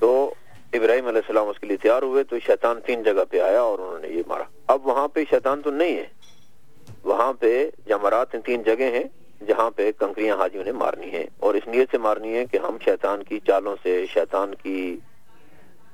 [0.00, 0.34] تو
[0.72, 3.78] ابراہیم علیہ السلام اس کے لیے تیار ہوئے۔ تو شیطان تین جگہ پہ آیا اور
[3.78, 6.06] انہوں نے یہ مارا۔ اب وہاں پہ شیطان تو نہیں ہے۔
[7.04, 9.04] وہاں پہ جمرات تین جگہ ہیں۔
[9.46, 12.76] جہاں پہ کنکریاں حاجیوں نے مارنی ہیں۔ اور اس نیت سے مارنی ہے کہ ہم
[12.84, 14.98] شیطان کی چالوں سے، شیطان کی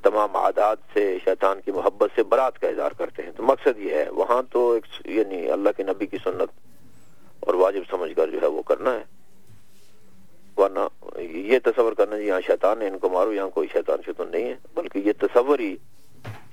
[0.02, 3.94] تمام عادات سے، شیطان کی محبت سے برات کا اظہار کرتے ہیں۔ تو مقصد یہ
[3.94, 6.50] ہے، وہاں تو ایک یعنی اللہ کے نبی کی سنت
[7.40, 9.04] اور واجب سمجھ کر جو ہے وہ کرنا ہے۔
[10.56, 10.80] ورنہ
[11.18, 14.44] یہ تصور کرنا جی یہاں شیطان ہے، ان کو مارو، یہاں کوئی شیطان شیطان نہیں
[14.44, 15.76] ہے۔ بلکہ یہ تصور ہی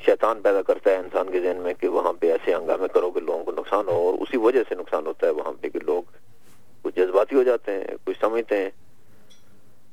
[0.06, 3.20] شیطان پیدا کرتا ہے انسان کے ذہن میں کہ وہاں پہ ایسے ہنگامے کرو کہ
[3.20, 6.04] لوگوں کو نقصان ہو اور اسی وجہ سے نقصان ہوتا ہے وہاں پہ کہ لوگ
[6.82, 8.70] کچھ جذباتی ہو جاتے ہیں کچھ سمجھتے ہیں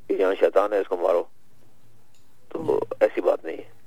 [0.09, 1.25] کہ یہاں شیطان ہے اس کو مارو۔
[2.49, 3.79] تو ایسی بات نہیں ہے۔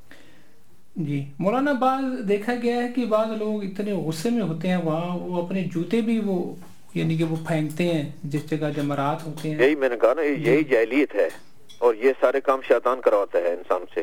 [0.95, 5.17] جی مولانا بعض دیکھا گیا ہے کہ بعض لوگ اتنے غصے میں ہوتے ہیں وہاں
[5.17, 6.55] وہ اپنے جوتے بھی وہ
[6.93, 10.21] یعنی کہ وہ پھینکتے ہیں جس جگہ جمرات ہوتے ہیں۔ یہی میں نے کہا نا
[10.21, 11.29] یہی جہلیت ہے۔
[11.77, 14.01] اور یہ سارے کام شیطان کرواتا ہے انسان سے۔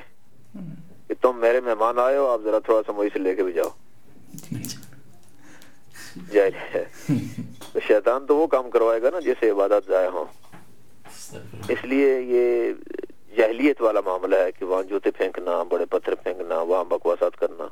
[1.09, 3.53] کہ تم میرے مہمان آئے ہو آپ ذرا تھوڑا سا مجھے سے لے کے بھی
[3.53, 3.68] جاؤ۔
[6.32, 6.84] جہلی ہے۔
[7.73, 10.25] تو شیطان تو وہ کام کروائے گا نا جیسے عبادت ضائع ہوں۔
[11.69, 12.73] اس لیے یہ
[13.37, 17.66] جہلیت والا معاملہ ہے کہ وہاں جوتے پھینکنا بڑے پتھر پھینکنا وہاں بکواسات کرنا۔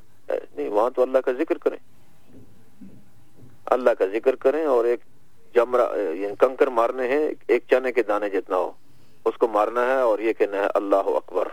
[0.57, 1.79] نہیں وہاں تو اللہ کا ذکر کریں۔
[3.67, 5.01] اللہ کا ذکر کریں اور ایک
[5.55, 8.73] جمرہ یعنی کنکر مارنے ہیں ایک چنے کے دانے جتنا ہو۔
[9.25, 11.49] اس کو مارنا ہے اور یہ کہنا ہے اللہ اکبر۔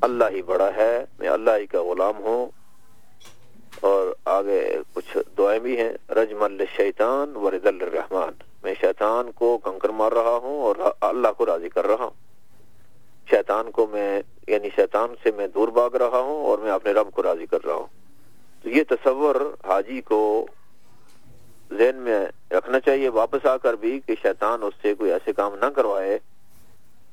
[0.00, 2.46] اللہ ہی بڑا ہے میں اللہ ہی کا غلام ہوں۔
[3.80, 4.78] اور آگے
[5.14, 8.32] کچھ دعائیں بھی ہیں رجم الشیطان ورد الرحمان
[8.62, 12.10] میں شیطان کو کنکر مار رہا ہوں اور اللہ کو راضی کر رہا ہوں۔
[13.30, 17.10] شیطان کو میں یعنی شیطان سے میں دور بھاگ رہا ہوں اور میں اپنے رب
[17.10, 17.86] کو راضی کر رہا ہوں۔
[18.62, 19.34] تو یہ تصور
[19.66, 20.46] حاجی کو
[21.72, 25.54] ذہن میں رکھنا چاہیے، واپس آ کر بھی کہ شیطان اس سے کوئی ایسے کام
[25.54, 26.18] نہ کروائے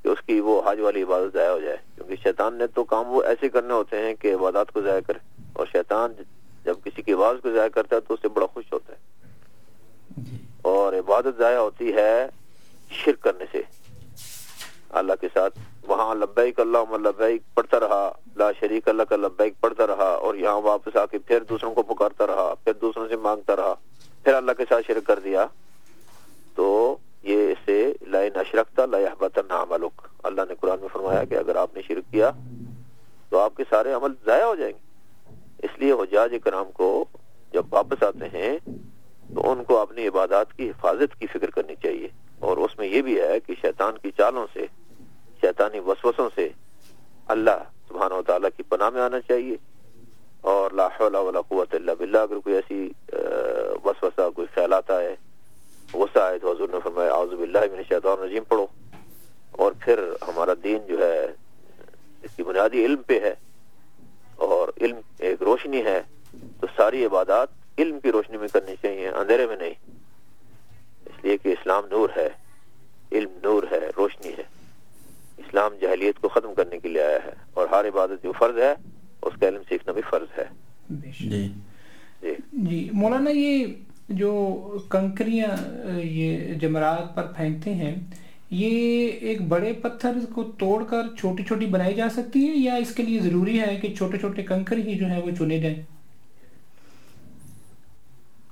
[0.02, 3.04] کہ اس کی وہ حاج والی عبادت ضائع ہو جائے۔ کیونکہ شیطان نے تو کام
[3.06, 5.18] وہ ایسے کرنے ہوتے ہیں کہ عبادات کو ضائع کرے
[5.52, 6.12] اور شیطان
[6.66, 8.98] جب کسی کی آواز کو ضائع کرتا ہے تو اس سے بڑا خوش ہوتا ہے۔
[10.16, 12.26] جی۔ اور عبادت ضائع ہوتی ہے
[12.90, 13.62] شرک کرنے سے۔
[14.90, 19.86] اللہ کے ساتھ وہاں لبیک اللہ لبیک پڑھتا رہا لا شریک اللہ کا لبیک پڑھتا
[19.86, 23.56] رہا اور یہاں واپس آ کے پھر دوسروں کو پکارتا رہا پھر دوسروں سے مانگتا
[23.56, 23.74] رہا
[24.24, 25.46] پھر اللہ کے ساتھ شرک کر دیا۔
[26.54, 31.56] تو یہ اسے لائن اشرکتا لا يحبط عملک۔ اللہ نے قرآن میں فرمایا کہ اگر
[31.56, 32.30] آپ نے شرک کیا
[33.28, 34.85] تو آپ کے سارے عمل ضائع ہو جائیں گے۔
[35.62, 37.04] اس لیے حجاج کرام کو
[37.52, 38.58] جب واپس آتے ہیں
[39.34, 43.02] تو ان کو اپنی عبادات کی حفاظت کی فکر کرنی چاہیے۔ اور اس میں یہ
[43.02, 44.66] بھی ہے کہ شیطان کی چالوں سے،
[45.40, 46.48] شیطانی وسوسوں سے
[47.26, 49.56] اللہ سبحانہ و تعالیٰ کی پناہ میں آنا چاہیے۔
[50.40, 52.88] اور لا حول ولا قوت الا باللہ، اگر کوئی ایسی
[53.84, 55.16] وسوسہ، کوئی خیال آتا ہے
[55.94, 58.66] غصہ آئے تو حضور نے فرمایا، اعوذ باللہ من الشیطان الرجیم، پڑھو۔
[59.50, 61.26] اور پھر ہمارا دین جو ہے،
[62.22, 63.34] اس کی بنیادی علم پہ ہے۔
[65.46, 66.02] روشنی ہے
[66.60, 69.74] تو ساری عبادات علم کی روشنی میں کرنی چاہیے اندھیرے میں نہیں۔
[71.06, 72.28] اس لیے کہ اسلام نور ہے
[73.12, 74.42] علم نور ہے روشنی ہے۔
[75.38, 78.74] اسلام جہلیت کو ختم کرنے کے لیے آیا ہے اور ہر عبادت جو فرض ہے
[79.22, 80.44] اس کا علم سیکھنا بھی فرض ہے۔
[80.90, 81.52] جی۔
[82.22, 83.66] جی۔ جی مولانا یہ
[84.08, 84.54] جو
[84.88, 85.48] کنکریاں
[85.96, 87.94] یہ جمرات پر پھینکتے ہیں
[88.50, 88.70] یہ
[89.20, 93.02] ایک بڑے پتھر کو توڑ کر چھوٹی چھوٹی بنائی جا سکتی ہے یا اس کے
[93.02, 95.76] لیے ضروری ہے کہ چھوٹے چھوٹے کنکر ہی جو ہے وہ چنے جائیں؟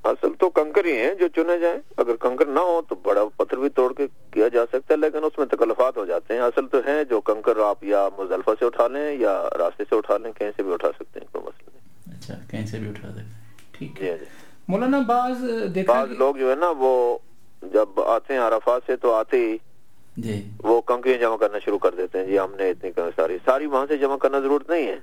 [0.05, 3.57] اصل تو کنکر ہی ہیں جو چنے جائیں۔ اگر کنکر نہ ہو تو بڑا پتھر
[3.57, 6.67] بھی توڑ کے کیا جا سکتا ہے لیکن اس میں تکلفات ہو جاتے ہیں۔ اصل
[6.67, 10.33] تو ہیں جو کنکر آپ یا مزدلفہ سے اٹھا لیں یا راستے سے اٹھا لیں
[10.33, 13.21] کہیں سے بھی اٹھا سکتے ہیں کوئی مسئلہ نہیں۔ اچھا کہیں سے بھی اٹھا سکتے
[13.21, 13.33] ہیں۔
[13.73, 14.25] ٹھیک جی ہے۔ جی
[14.69, 16.93] مولانا بعض دیکھا بعض لوگ جو ہے نا وہ
[17.73, 19.57] جب آتے ہیں عرفات سے تو آتے ہی
[20.17, 23.67] جی۔ وہ کنکریاں جمع کرنا شروع کر دیتے ہیں۔ جی ہم نے اتنی ساری۔ ساری
[23.67, 24.99] وہاں سے جمع کرنا ضرورت نہیں ہے۔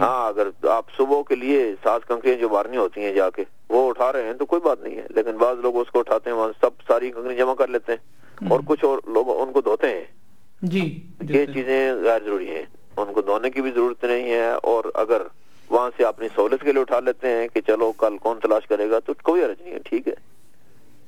[0.00, 3.88] ہاں اگر آپ صبح کے لیے سات کنکریاں جو مارنی ہوتی ہیں جا کے وہ
[3.88, 6.36] اٹھا رہے ہیں تو کوئی بات نہیں ہے۔ لیکن بعض لوگ اس کو اٹھاتے ہیں
[6.36, 9.88] وہاں سب ساری کنکریاں جمع کر لیتے ہیں۔ اور کچھ اور لوگ ان کو دھوتے
[9.88, 10.04] ہیں۔
[10.62, 12.62] جی یہ چیزیں غیر ضروری ہیں۔
[12.96, 15.22] ان کو دھونے کی بھی ضرورت نہیں ہے۔ اور اگر
[15.70, 18.90] وہاں سے اپنی سہولت کے لیے اٹھا لیتے ہیں کہ چلو کل کون تلاش کرے
[18.90, 20.33] گا تو کوئی عرض نہیں ہے۔ ٹھیک ہے۔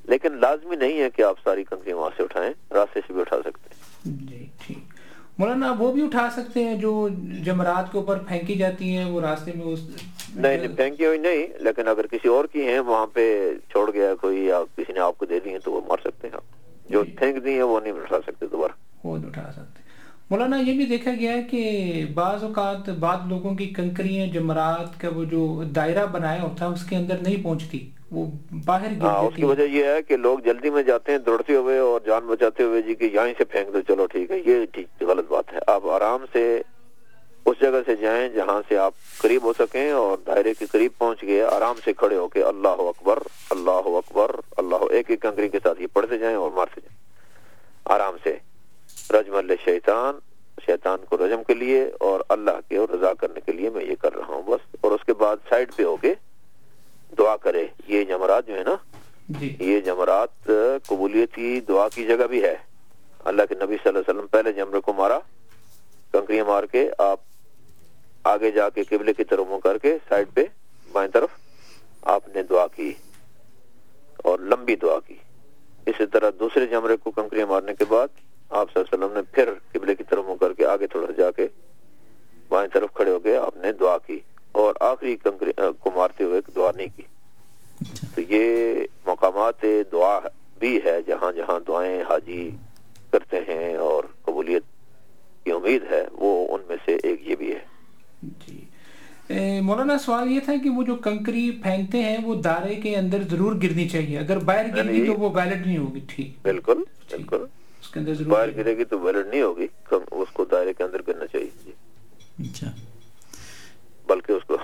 [0.07, 3.37] لیکن لازمی نہیں ہے کہ آپ ساری کنکریاں وہاں سے اٹھائیں راستے سے بھی اٹھا
[3.45, 4.77] سکتے ہیں۔ جی ٹھیک
[5.37, 7.09] مولانا وہ بھی اٹھا سکتے ہیں جو
[7.45, 9.79] جمرات کے اوپر پھینکی جاتی ہیں وہ راستے میں اس
[10.35, 14.15] نہیں نہیں پھینکی ہوئی نہیں لیکن اگر کسی اور کی ہیں وہاں پہ چھوڑ گیا
[14.15, 16.43] کوئی یا کسی نے آپ کو دے دی ہیں تو وہ مار سکتے ہیں آپ۔
[16.89, 18.71] جو جی۔ پھینک دی ہیں وہ نہیں اٹھا سکتے دوبارہ۔
[19.03, 19.81] وہ نہیں اٹھا سکتے۔
[20.29, 25.09] مولانا یہ بھی دیکھا گیا ہے کہ بعض اوقات بعض لوگوں کی کنکریاں جمرات کا
[25.15, 28.25] وہ جو دائرہ بنایا ہوتا ہے اس کے اندر نہیں پہنچتی۔ وہ
[28.65, 31.55] باہر گر ہاں اس کی وجہ یہ ہے کہ لوگ جلدی میں جاتے ہیں دوڑتے
[31.55, 34.65] ہوئے اور جان بچاتے ہوئے جی کہ یہیں سے پھینک دو چلو ٹھیک ہے یہ
[34.71, 36.61] ٹھیک غلط بات ہے۔ آپ آرام سے
[37.45, 41.21] اس جگہ سے جائیں جہاں سے آپ قریب ہو سکیں اور دائرے کے قریب پہنچ
[41.21, 45.59] گئے آرام سے کھڑے ہو کے اللہ اکبر اللہ اکبر اللہ ایک ایک کنکری کے
[45.63, 46.97] ساتھ یہ پڑھتے جائیں اور مارتے جائیں۔
[47.85, 48.37] آرام سے۔
[49.09, 50.19] رجم اللہ شیطان
[50.65, 53.95] شیطان کو رجم کے لیے اور اللہ کے اور رضا کرنے کے لیے میں یہ
[54.01, 56.13] کر رہا ہوں بس۔ اور اس کے بعد سائڈ پہ ہو کے
[57.17, 58.75] دعا کرے۔ یہ جمرات جو ہے نا
[59.29, 60.49] جی۔ یہ جمرات
[60.87, 62.55] قبولیت کی دعا کی جگہ بھی ہے۔
[63.25, 65.19] اللہ کے نبی صلی اللہ علیہ وسلم پہلے جمرے کو مارا
[66.11, 67.19] کنکریاں مار کے آپ
[68.23, 70.45] آگے جا کے قبلے کی طرف منہ کر کے سائڈ پہ
[70.91, 71.29] بائیں طرف
[72.01, 72.93] آپ نے دعا کی
[74.17, 75.15] اور لمبی دعا کی۔
[75.85, 78.07] اسی طرح دوسرے جمرے کو کنکریاں مارنے کے بعد
[78.49, 81.11] آپ صلی اللہ علیہ وسلم نے پھر قبلے کی طرف منہ کر کے آگے تھوڑا
[81.17, 81.47] جا کے
[82.49, 84.19] بائیں طرف کھڑے ہو گئے آپ نے دعا کی۔
[84.51, 87.01] اور آخری کنکری کو مارتے ہوئے دعا نہیں کی
[87.81, 88.73] اچھا۔ تو یہ
[89.05, 90.19] مقامات دعا
[90.59, 92.51] بھی ہے جہاں جہاں دعائیں حاجی
[93.11, 94.63] کرتے ہیں اور قبولیت
[95.43, 97.59] کی امید ہے وہ ان میں سے ایک یہ بھی ہے۔
[98.23, 98.63] جی۔
[99.61, 103.55] مولانا سوال یہ تھا کہ وہ جو کنکری پھینکتے ہیں وہ دائرے کے اندر ضرور
[103.55, 107.45] گرنی چاہیے۔ اگر باہر گر گئی نہیں۔ تو وہ ویلڈ نہیں ہوگی۔ ٹھیک۔ بالکل بالکل۔
[108.27, 111.71] باہر گرے۔ گی تو ویلڈ نہیں ہوگی۔ اس کو دائرے کے اندر کرنا چاہیے جی
[112.39, 112.71] اچھا
[114.07, 114.57] بلکہ اس کو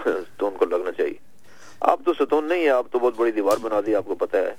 [0.44, 1.14] ستون کو لگنا چاہیے۔
[1.80, 4.38] آپ تو ستون نہیں ہے آپ تو بہت بڑی دیوار بنا دی آپ کو پتہ
[4.38, 4.54] ہے۔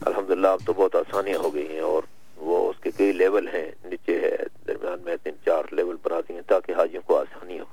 [0.00, 2.02] الحمدللہ اب تو بہت آسانیاں ہو گئی ہیں اور
[2.36, 6.34] وہ اس کے کئی لیول ہیں نیچے ہے درمیان میں تین چار لیول بنا دی
[6.34, 7.64] ہیں تاکہ حاجیوں کو آسانی ہو۔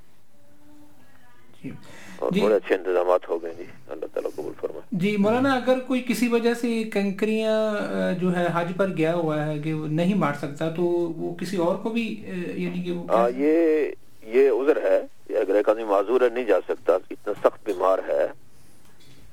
[1.63, 1.71] جی۔
[2.19, 5.79] اور جی۔ بڑے اچھے انتظامات ہو گئے جی اللہ تعالیٰ قبول فرمائے۔ جی مولانا اگر
[5.79, 10.13] کوئی کسی وجہ سے کنکریاں جو ہے حج پر گیا ہوا ہے کہ وہ نہیں
[10.13, 10.83] مار سکتا تو
[11.17, 12.23] وہ کسی اور کو بھی
[12.55, 13.91] یعنی کہ وہ یہ
[14.25, 15.01] یہ عذر ہے
[15.37, 18.27] اگر ایک آدمی معذور ہے نہیں جا سکتا اتنا سخت بیمار ہے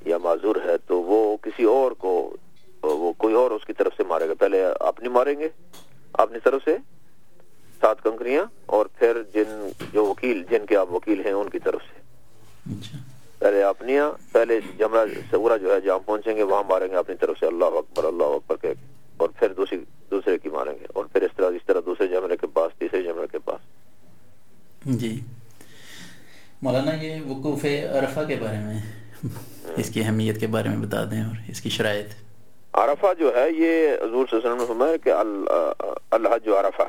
[0.07, 2.37] یا معذور ہے تو وہ کسی اور کو
[2.83, 5.49] وہ کوئی اور اس کی طرف سے مارے گا۔ پہلے آپ نہیں ماریں گے؟
[6.13, 6.77] اپنی طرف سے؟
[7.81, 11.81] سات کنکریاں اور پھر جن جو وکیل جن کے آپ وکیل ہیں ان کی طرف
[11.83, 12.01] سے۔
[12.73, 12.99] اچھا۔
[13.39, 17.39] پہلے اپنیاں پہلے جمرہ سورا جو ہے جہاں پہنچیں گے وہاں ماریں گے اپنی طرف
[17.41, 18.73] سے۔ اللہ اکبر اللہ اکبر کے
[19.17, 22.37] اور پھر دوسری دوسرے کی ماریں گے۔ اور پھر اس طرح اس طرح دوسرے جمرے
[22.37, 23.80] کے پاس تیسرے جمرے کے پاس۔
[24.85, 25.21] جی۔
[26.63, 28.79] مولانا یہ وقوف عرفہ کے بارے میں
[29.77, 32.07] اس کی اہمیت کے بارے میں بتا دیں اور اس کی شرائط۔
[32.73, 35.49] عرفہ جو ہے یہ حضور صلی اللہ علیہ وسلم نے فرمایا کہ ال-
[36.11, 36.83] الحج جو عرفہ۔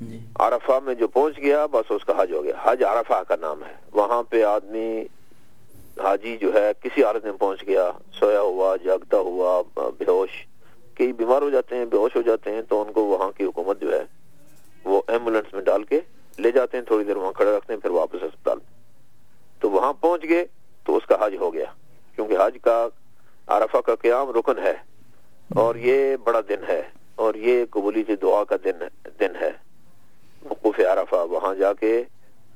[0.00, 3.36] جی۔ عرفہ میں جو پہنچ گیا بس اس کا حج ہو گیا۔ حج عرفہ کا
[3.40, 5.02] نام ہے۔ وہاں پہ آدمی
[6.02, 9.62] حاجی جو ہے کسی حالت میں پہنچ گیا سویا ہوا جاگتا ہوا
[9.98, 10.30] بے ہوش
[10.94, 13.44] کئی بیمار ہو جاتے ہیں بے ہوش ہو جاتے ہیں تو ان کو وہاں کی
[13.44, 14.02] حکومت جو ہے
[14.84, 16.00] وہ ایمبولینس میں ڈال کے
[16.38, 18.58] لے جاتے ہیں، تھوڑی دیر وہاں کھڑے رکھتے ہیں، پھر واپس اسپتال
[19.60, 20.46] تو وہاں پہنچ گئے
[20.84, 21.64] تو اس کا حج ہو گیا۔
[22.14, 22.88] کیونکہ حج کا
[23.46, 24.74] عرفہ کا قیام رکن ہے
[25.54, 26.82] اور یہ بڑا دن ہے
[27.14, 28.84] اور یہ قبولی دعا کا دن
[29.20, 29.50] دن ہے۔
[30.48, 32.02] وقوف عرفہ وہاں جا کے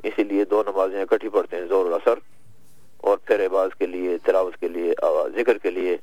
[0.02, 2.18] اسی لیے دو نمازیں اکٹھی پڑھتے ہیں زور اثر
[2.96, 4.92] اور پھر عباس کے لیے، تلاوت کے لیے
[5.36, 5.96] ذکر کے لیے۔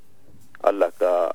[0.64, 1.32] اللہ کا،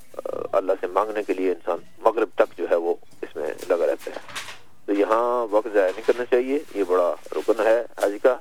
[0.53, 4.11] اللہ سے مانگنے کے لیے انسان مغرب تک جو ہے وہ اس میں لگا رہتا
[4.11, 4.44] ہے۔
[4.87, 8.37] تو یہاں وقت ضائع نہیں کرنا چاہیے یہ بڑا رکن ہے حج کا۔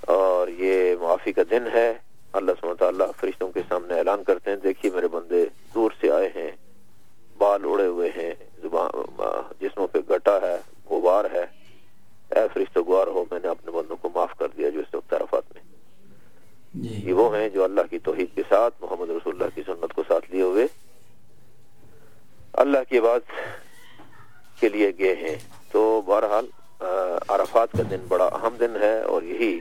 [0.00, 1.94] اور یہ معافی کا دن ہے۔
[2.32, 5.44] اللہ سبحانہ تعالیٰ فرشتوں کے سامنے اعلان کرتے ہیں دیکھیے میرے بندے
[5.74, 6.50] دور سے آئے ہیں
[7.38, 9.00] بال اڑے ہوئے ہیں زبان
[9.60, 10.56] جسموں پہ گٹا ہے
[10.90, 11.46] غبار ہے۔
[12.30, 15.12] اے فرشتوں گوار ہو میں نے اپنے بندوں کو معاف کر دیا جو اس وقت
[15.12, 15.62] عرفات میں۔
[16.74, 19.94] جی۔ یہ وہ ہیں جو اللہ کی توحید کے ساتھ محمد رسول اللہ کی سنت
[19.94, 20.66] کو ساتھ لیے ہوئے۔
[22.52, 23.20] اللہ کی بات
[24.60, 25.36] کے لیے گئے ہیں۔
[25.72, 26.46] تو بہرحال
[27.28, 29.60] عرفات کا دن بڑا اہم دن ہے اور یہی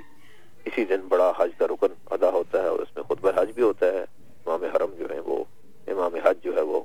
[0.66, 3.64] اسی دن بڑا حج کا رکن ادا ہوتا ہے اور اس میں خطبہ حج بھی
[3.64, 4.06] ہوتا ہے۔
[4.46, 5.44] امام حرم جو ہیں وہ
[5.88, 6.84] امام حج جو ہے وہ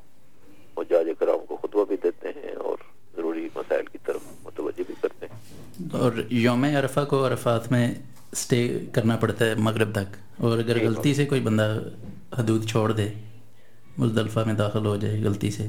[0.76, 2.76] مجاج کرام کو خطبہ بھی دیتے ہیں اور
[3.16, 5.38] ضروری مسائل کی طرف متوجہ بھی کرتے ہیں۔
[5.92, 7.94] اور یوم عرفہ کو عرفات میں
[8.36, 11.78] سٹے کرنا پڑتا ہے مغرب تک۔ اور اگر جی، غلطی سے کوئی بندہ
[12.38, 13.08] حدود چھوڑ دے
[13.98, 15.66] مزدلفہ میں داخل ہو جائے غلطی سے۔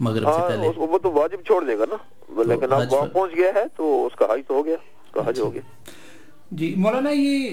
[0.00, 1.96] مغرب سے ہاں پہلے۔ اس کو وہ تو واجب چھوڑ دے گا نا۔
[2.42, 5.12] لیکن اب حج وہاں پہنچ گیا ہے تو اس کا حج تو ہو گیا اس
[5.12, 5.62] کا حج ہو گیا۔
[6.50, 7.48] جی مولانا یہ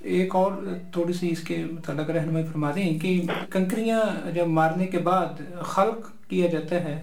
[0.00, 0.52] ایک اور
[0.92, 4.00] تھوڑی سی اس کے متعلق رہنمائی فرما دیں کہ کنکریاں
[4.34, 7.02] جب مارنے کے بعد خلق کیا جاتا ہے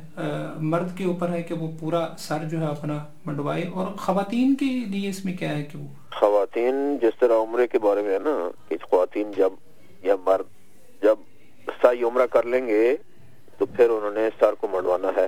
[0.60, 4.66] مرد کے اوپر ہے کہ وہ پورا سر جو ہے اپنا منڈوائے اور خواتین کے
[4.66, 8.20] لیے اس میں کیا ہے کہ وہ؟ خواتین جس طرح عمرے کے بارے میں ہے
[8.20, 9.54] نا کہ خواتین جب
[10.04, 10.46] یا مرد
[11.04, 11.16] جب
[11.82, 12.96] سائی عمرہ کر لیں گے
[13.58, 15.28] تو پھر انہوں نے سر کو منڈوانا ہے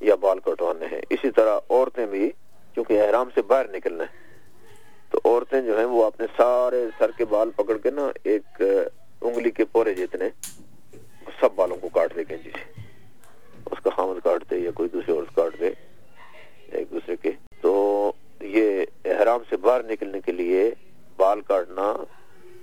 [0.00, 2.30] یا بال کٹوانے ہیں۔ اسی طرح عورتیں بھی،
[2.74, 4.24] کیونکہ احرام سے باہر نکلنا ہے۔
[5.10, 8.62] تو عورتیں جو ہیں وہ اپنے سارے سر کے بال پکڑ کے نا ایک
[9.20, 10.28] انگلی کے پورے جتنے،
[11.40, 12.80] سب بالوں کو کاٹ دے گے۔ جی سے
[13.66, 15.70] اس کا خامد کاٹ دے یا کوئی دوسری عورت کاٹ دے
[16.72, 17.30] ایک دوسرے کے۔
[17.60, 20.70] تو یہ احرام سے باہر نکلنے کے لیے
[21.16, 21.96] بال کاٹنا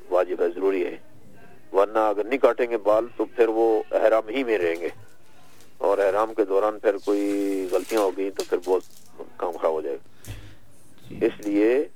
[0.10, 0.98] واجب ہے، ضروری ہے۔
[1.74, 4.90] ورنہ اگر نہیں کاٹیں گے بال تو پھر وہ احرام ہی میں رہیں گے۔
[5.78, 8.84] اور احرام کے دوران پھر کوئی غلطیاں ہو گئی تو پھر بہت
[9.38, 10.32] کام خراب ہو جائے گا۔
[11.26, 11.88] اس لیے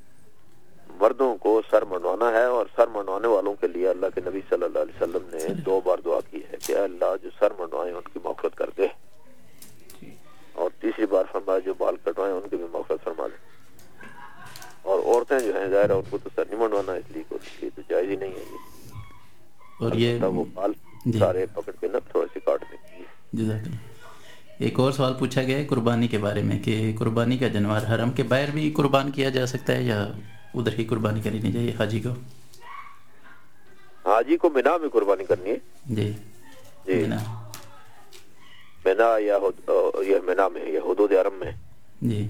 [1.00, 4.64] مردوں کو سر منڈوانا ہے اور سر منڈوانے والوں کے لیے اللہ کے نبی صلی
[4.64, 8.02] اللہ علیہ وسلم نے دو بار دعا کی ہے کہ اللہ جو سر منڈوائے ان
[8.14, 8.88] کی مغفرت کر دے۔
[10.54, 13.36] اور تیسری بار فرمایا جو بال کٹوائے ان کی بھی مغفرت فرما دے۔
[14.82, 17.82] اور عورتیں جو ہیں ظاہر ہے ان کو تو سر نہیں منڈوانا اس لیے تو
[17.90, 18.75] جائز ہی نہیں ہے۔ یہ
[19.80, 20.72] اور یہ البتہ وہ بال
[21.06, 23.04] جی۔ سارے پکڑ کے نا تھوڑے سے کاٹ دیں۔
[23.34, 23.76] جزاک اللہ۔
[24.60, 28.12] ایک اور سوال پوچھا گیا ہے قربانی کے بارے میں کہ قربانی کا جانور حرم
[28.12, 30.08] کے باہر بھی قربان کیا جا سکتا ہے یا
[30.54, 32.10] ادھر ہی قربانی کرنی چاہیے حاجی کو؟
[34.06, 36.12] حاجی کو مینا میں قربانی کرنی ہے۔ جی۔
[36.86, 37.16] جی۔ مینا۔
[38.86, 39.38] مینا یا
[40.26, 41.52] مینا میں یا حدود عرم میں۔
[42.02, 42.28] جی۔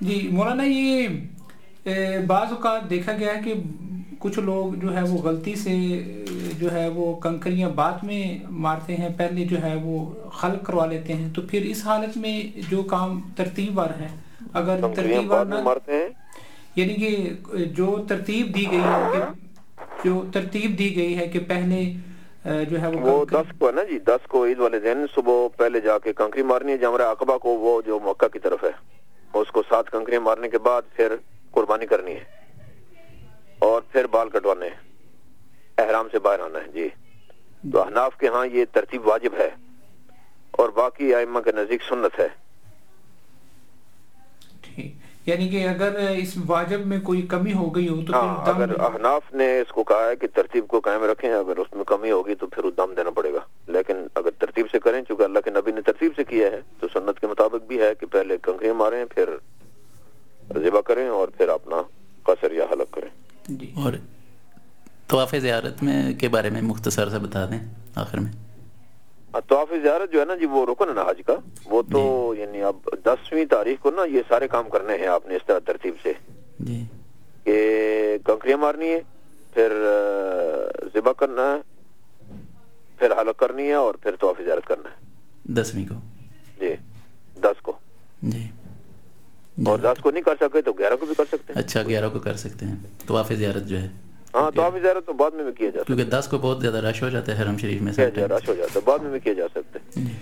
[0.00, 1.08] جی مولانا یہ
[2.26, 3.54] بعض اوقات دیکھا گیا ہے کہ
[4.22, 5.76] کچھ لوگ جو ہے وہ غلطی سے
[6.58, 11.12] جو ہے وہ کنکریاں بعد میں مارتے ہیں پہلے جو ہے وہ خلق کروا لیتے
[11.12, 14.08] ہیں۔ تو پھر اس حالت میں جو کام ترتیب وار ہے
[14.52, 16.08] اگر ترتیب وار بعد میں نہ مارتے ہیں؟
[16.76, 19.22] یعنی کہ جو ترتیب دی گئی ہے کہ
[20.04, 21.92] جو ترتیب دی گئی ہے کہ پہلے
[22.44, 25.48] جو ہے وہ کنکری- دس کو ہے نا جی دس کو عید والے دن صبح
[25.56, 28.70] پہلے جا کے کنکری مارنی ہے جمرہ عقبہ کو وہ جو مکہ کی طرف ہے۔
[29.34, 31.16] اس کو سات کنکریاں مارنے کے بعد پھر
[31.50, 32.41] قربانی کرنی ہے۔
[33.62, 34.76] اور پھر بال کٹوانے ہیں۔
[35.78, 36.88] احرام سے باہر آنا ہے جی۔
[37.72, 39.50] تو احناف کے ہاں یہ ترتیب واجب ہے۔
[40.50, 42.28] اور باقی ائمہ کے نزدیک سنت ہے۔
[45.26, 49.34] یعنی کہ اگر اس واجب میں کوئی کمی ہو گئی ہو تو ہاں اگر احناف
[49.34, 52.34] نے اس کو کہا ہے کہ ترتیب کو قائم رکھیں اگر اس میں کمی ہوگی
[52.34, 55.72] تو پھر دم دینا پڑے گا۔ لیکن اگر ترتیب سے کریں چونکہ اللہ کے نبی
[55.72, 59.04] نے ترتیب سے کیا ہے تو سنت کے مطابق بھی ہے کہ پہلے کنکریاں ماریں
[59.04, 59.36] پھر
[60.54, 61.82] ذبح کریں اور پھر اپنا
[62.22, 63.92] قصر یا حلق کریں۔ جی۔ اور
[65.08, 67.60] طواف زیارت میں کے بارے میں مختصر سے بتا دیں
[67.94, 68.32] آخر میں۔
[69.34, 71.32] ہاں، طواف زیارت جو ہے نا جی وہ رکن ہے نا حج کا۔
[71.64, 75.36] وہ تو یعنی اب دسویں تاریخ کو نا یہ سارے کام کرنے ہیں آپ نے
[75.36, 76.12] اس طرح ترتیب سے۔
[76.60, 76.84] جی۔
[77.44, 79.00] کہ کنکریاں مارنی ہے
[79.54, 79.72] پھر
[80.94, 81.60] ذبح کرنا ہے
[82.98, 84.94] پھر حلق کرنی ہے اور پھر طواف زیارت کرنا ہے۔
[85.44, 85.94] دسویں کو۔
[86.60, 86.74] جی
[87.40, 87.72] دس کو۔
[88.22, 88.51] جی۔
[89.66, 92.08] اور دس کو نہیں کر سکے تو گیارہ کو بھی کر سکتے ہیں۔ اچھا گیارہ
[92.08, 92.74] کو کر سکتے ہیں۔
[93.06, 93.88] طواف زیارت جو ہے۔
[94.34, 96.60] ہاں تو آپ زیارت تو بعد میں بھی کیا جا سکتا کیونکہ دس کو بہت
[96.60, 99.20] زیادہ رش ہو جاتا ہے حرم شریف میں رش ہو جاتا ہے؟ بعد میں بھی
[99.20, 100.12] کیا جا سکتے ہیں جی۔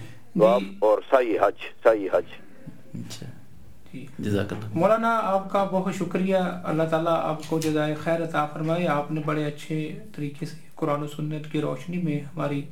[0.40, 2.22] تو آپ اور سائی حج سائی حج۔
[2.94, 3.26] اچھا۔
[3.92, 8.46] جی۔ جزاک اللہ۔ مولانا آپ کا بہت شکریہ۔ اللہ تعالیٰ آپ کو جزائے خیر عطا
[8.46, 12.62] فرمائے۔ آپ نے بڑے اچھے طریقے سے قرآن و سنت کی روشنی میں ہماری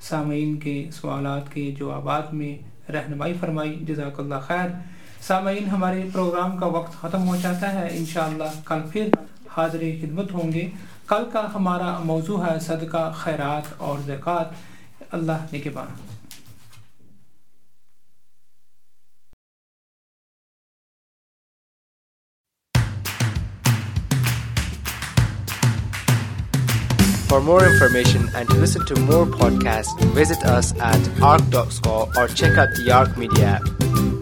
[0.00, 2.58] سامعین کے سوالات کے جوابات میں
[2.92, 4.68] رہنمائی فرمائی۔ جزاک اللہ خیر۔
[5.26, 9.08] سامعین ہمارے پروگرام کا وقت ختم ہو جاتا ہے۔ انشاءاللہ کل پھر
[9.56, 10.70] حاضر خدمت ہوں گے۔
[11.06, 14.44] کل کا ہمارا موضوع ہے صدقہ خیرات اور زکوٰۃ۔
[15.12, 15.86] اللہ نگہبان
[27.32, 32.58] For more information and to listen to more podcasts, visit us at arc.score or check
[32.58, 34.19] out the Arc Media app.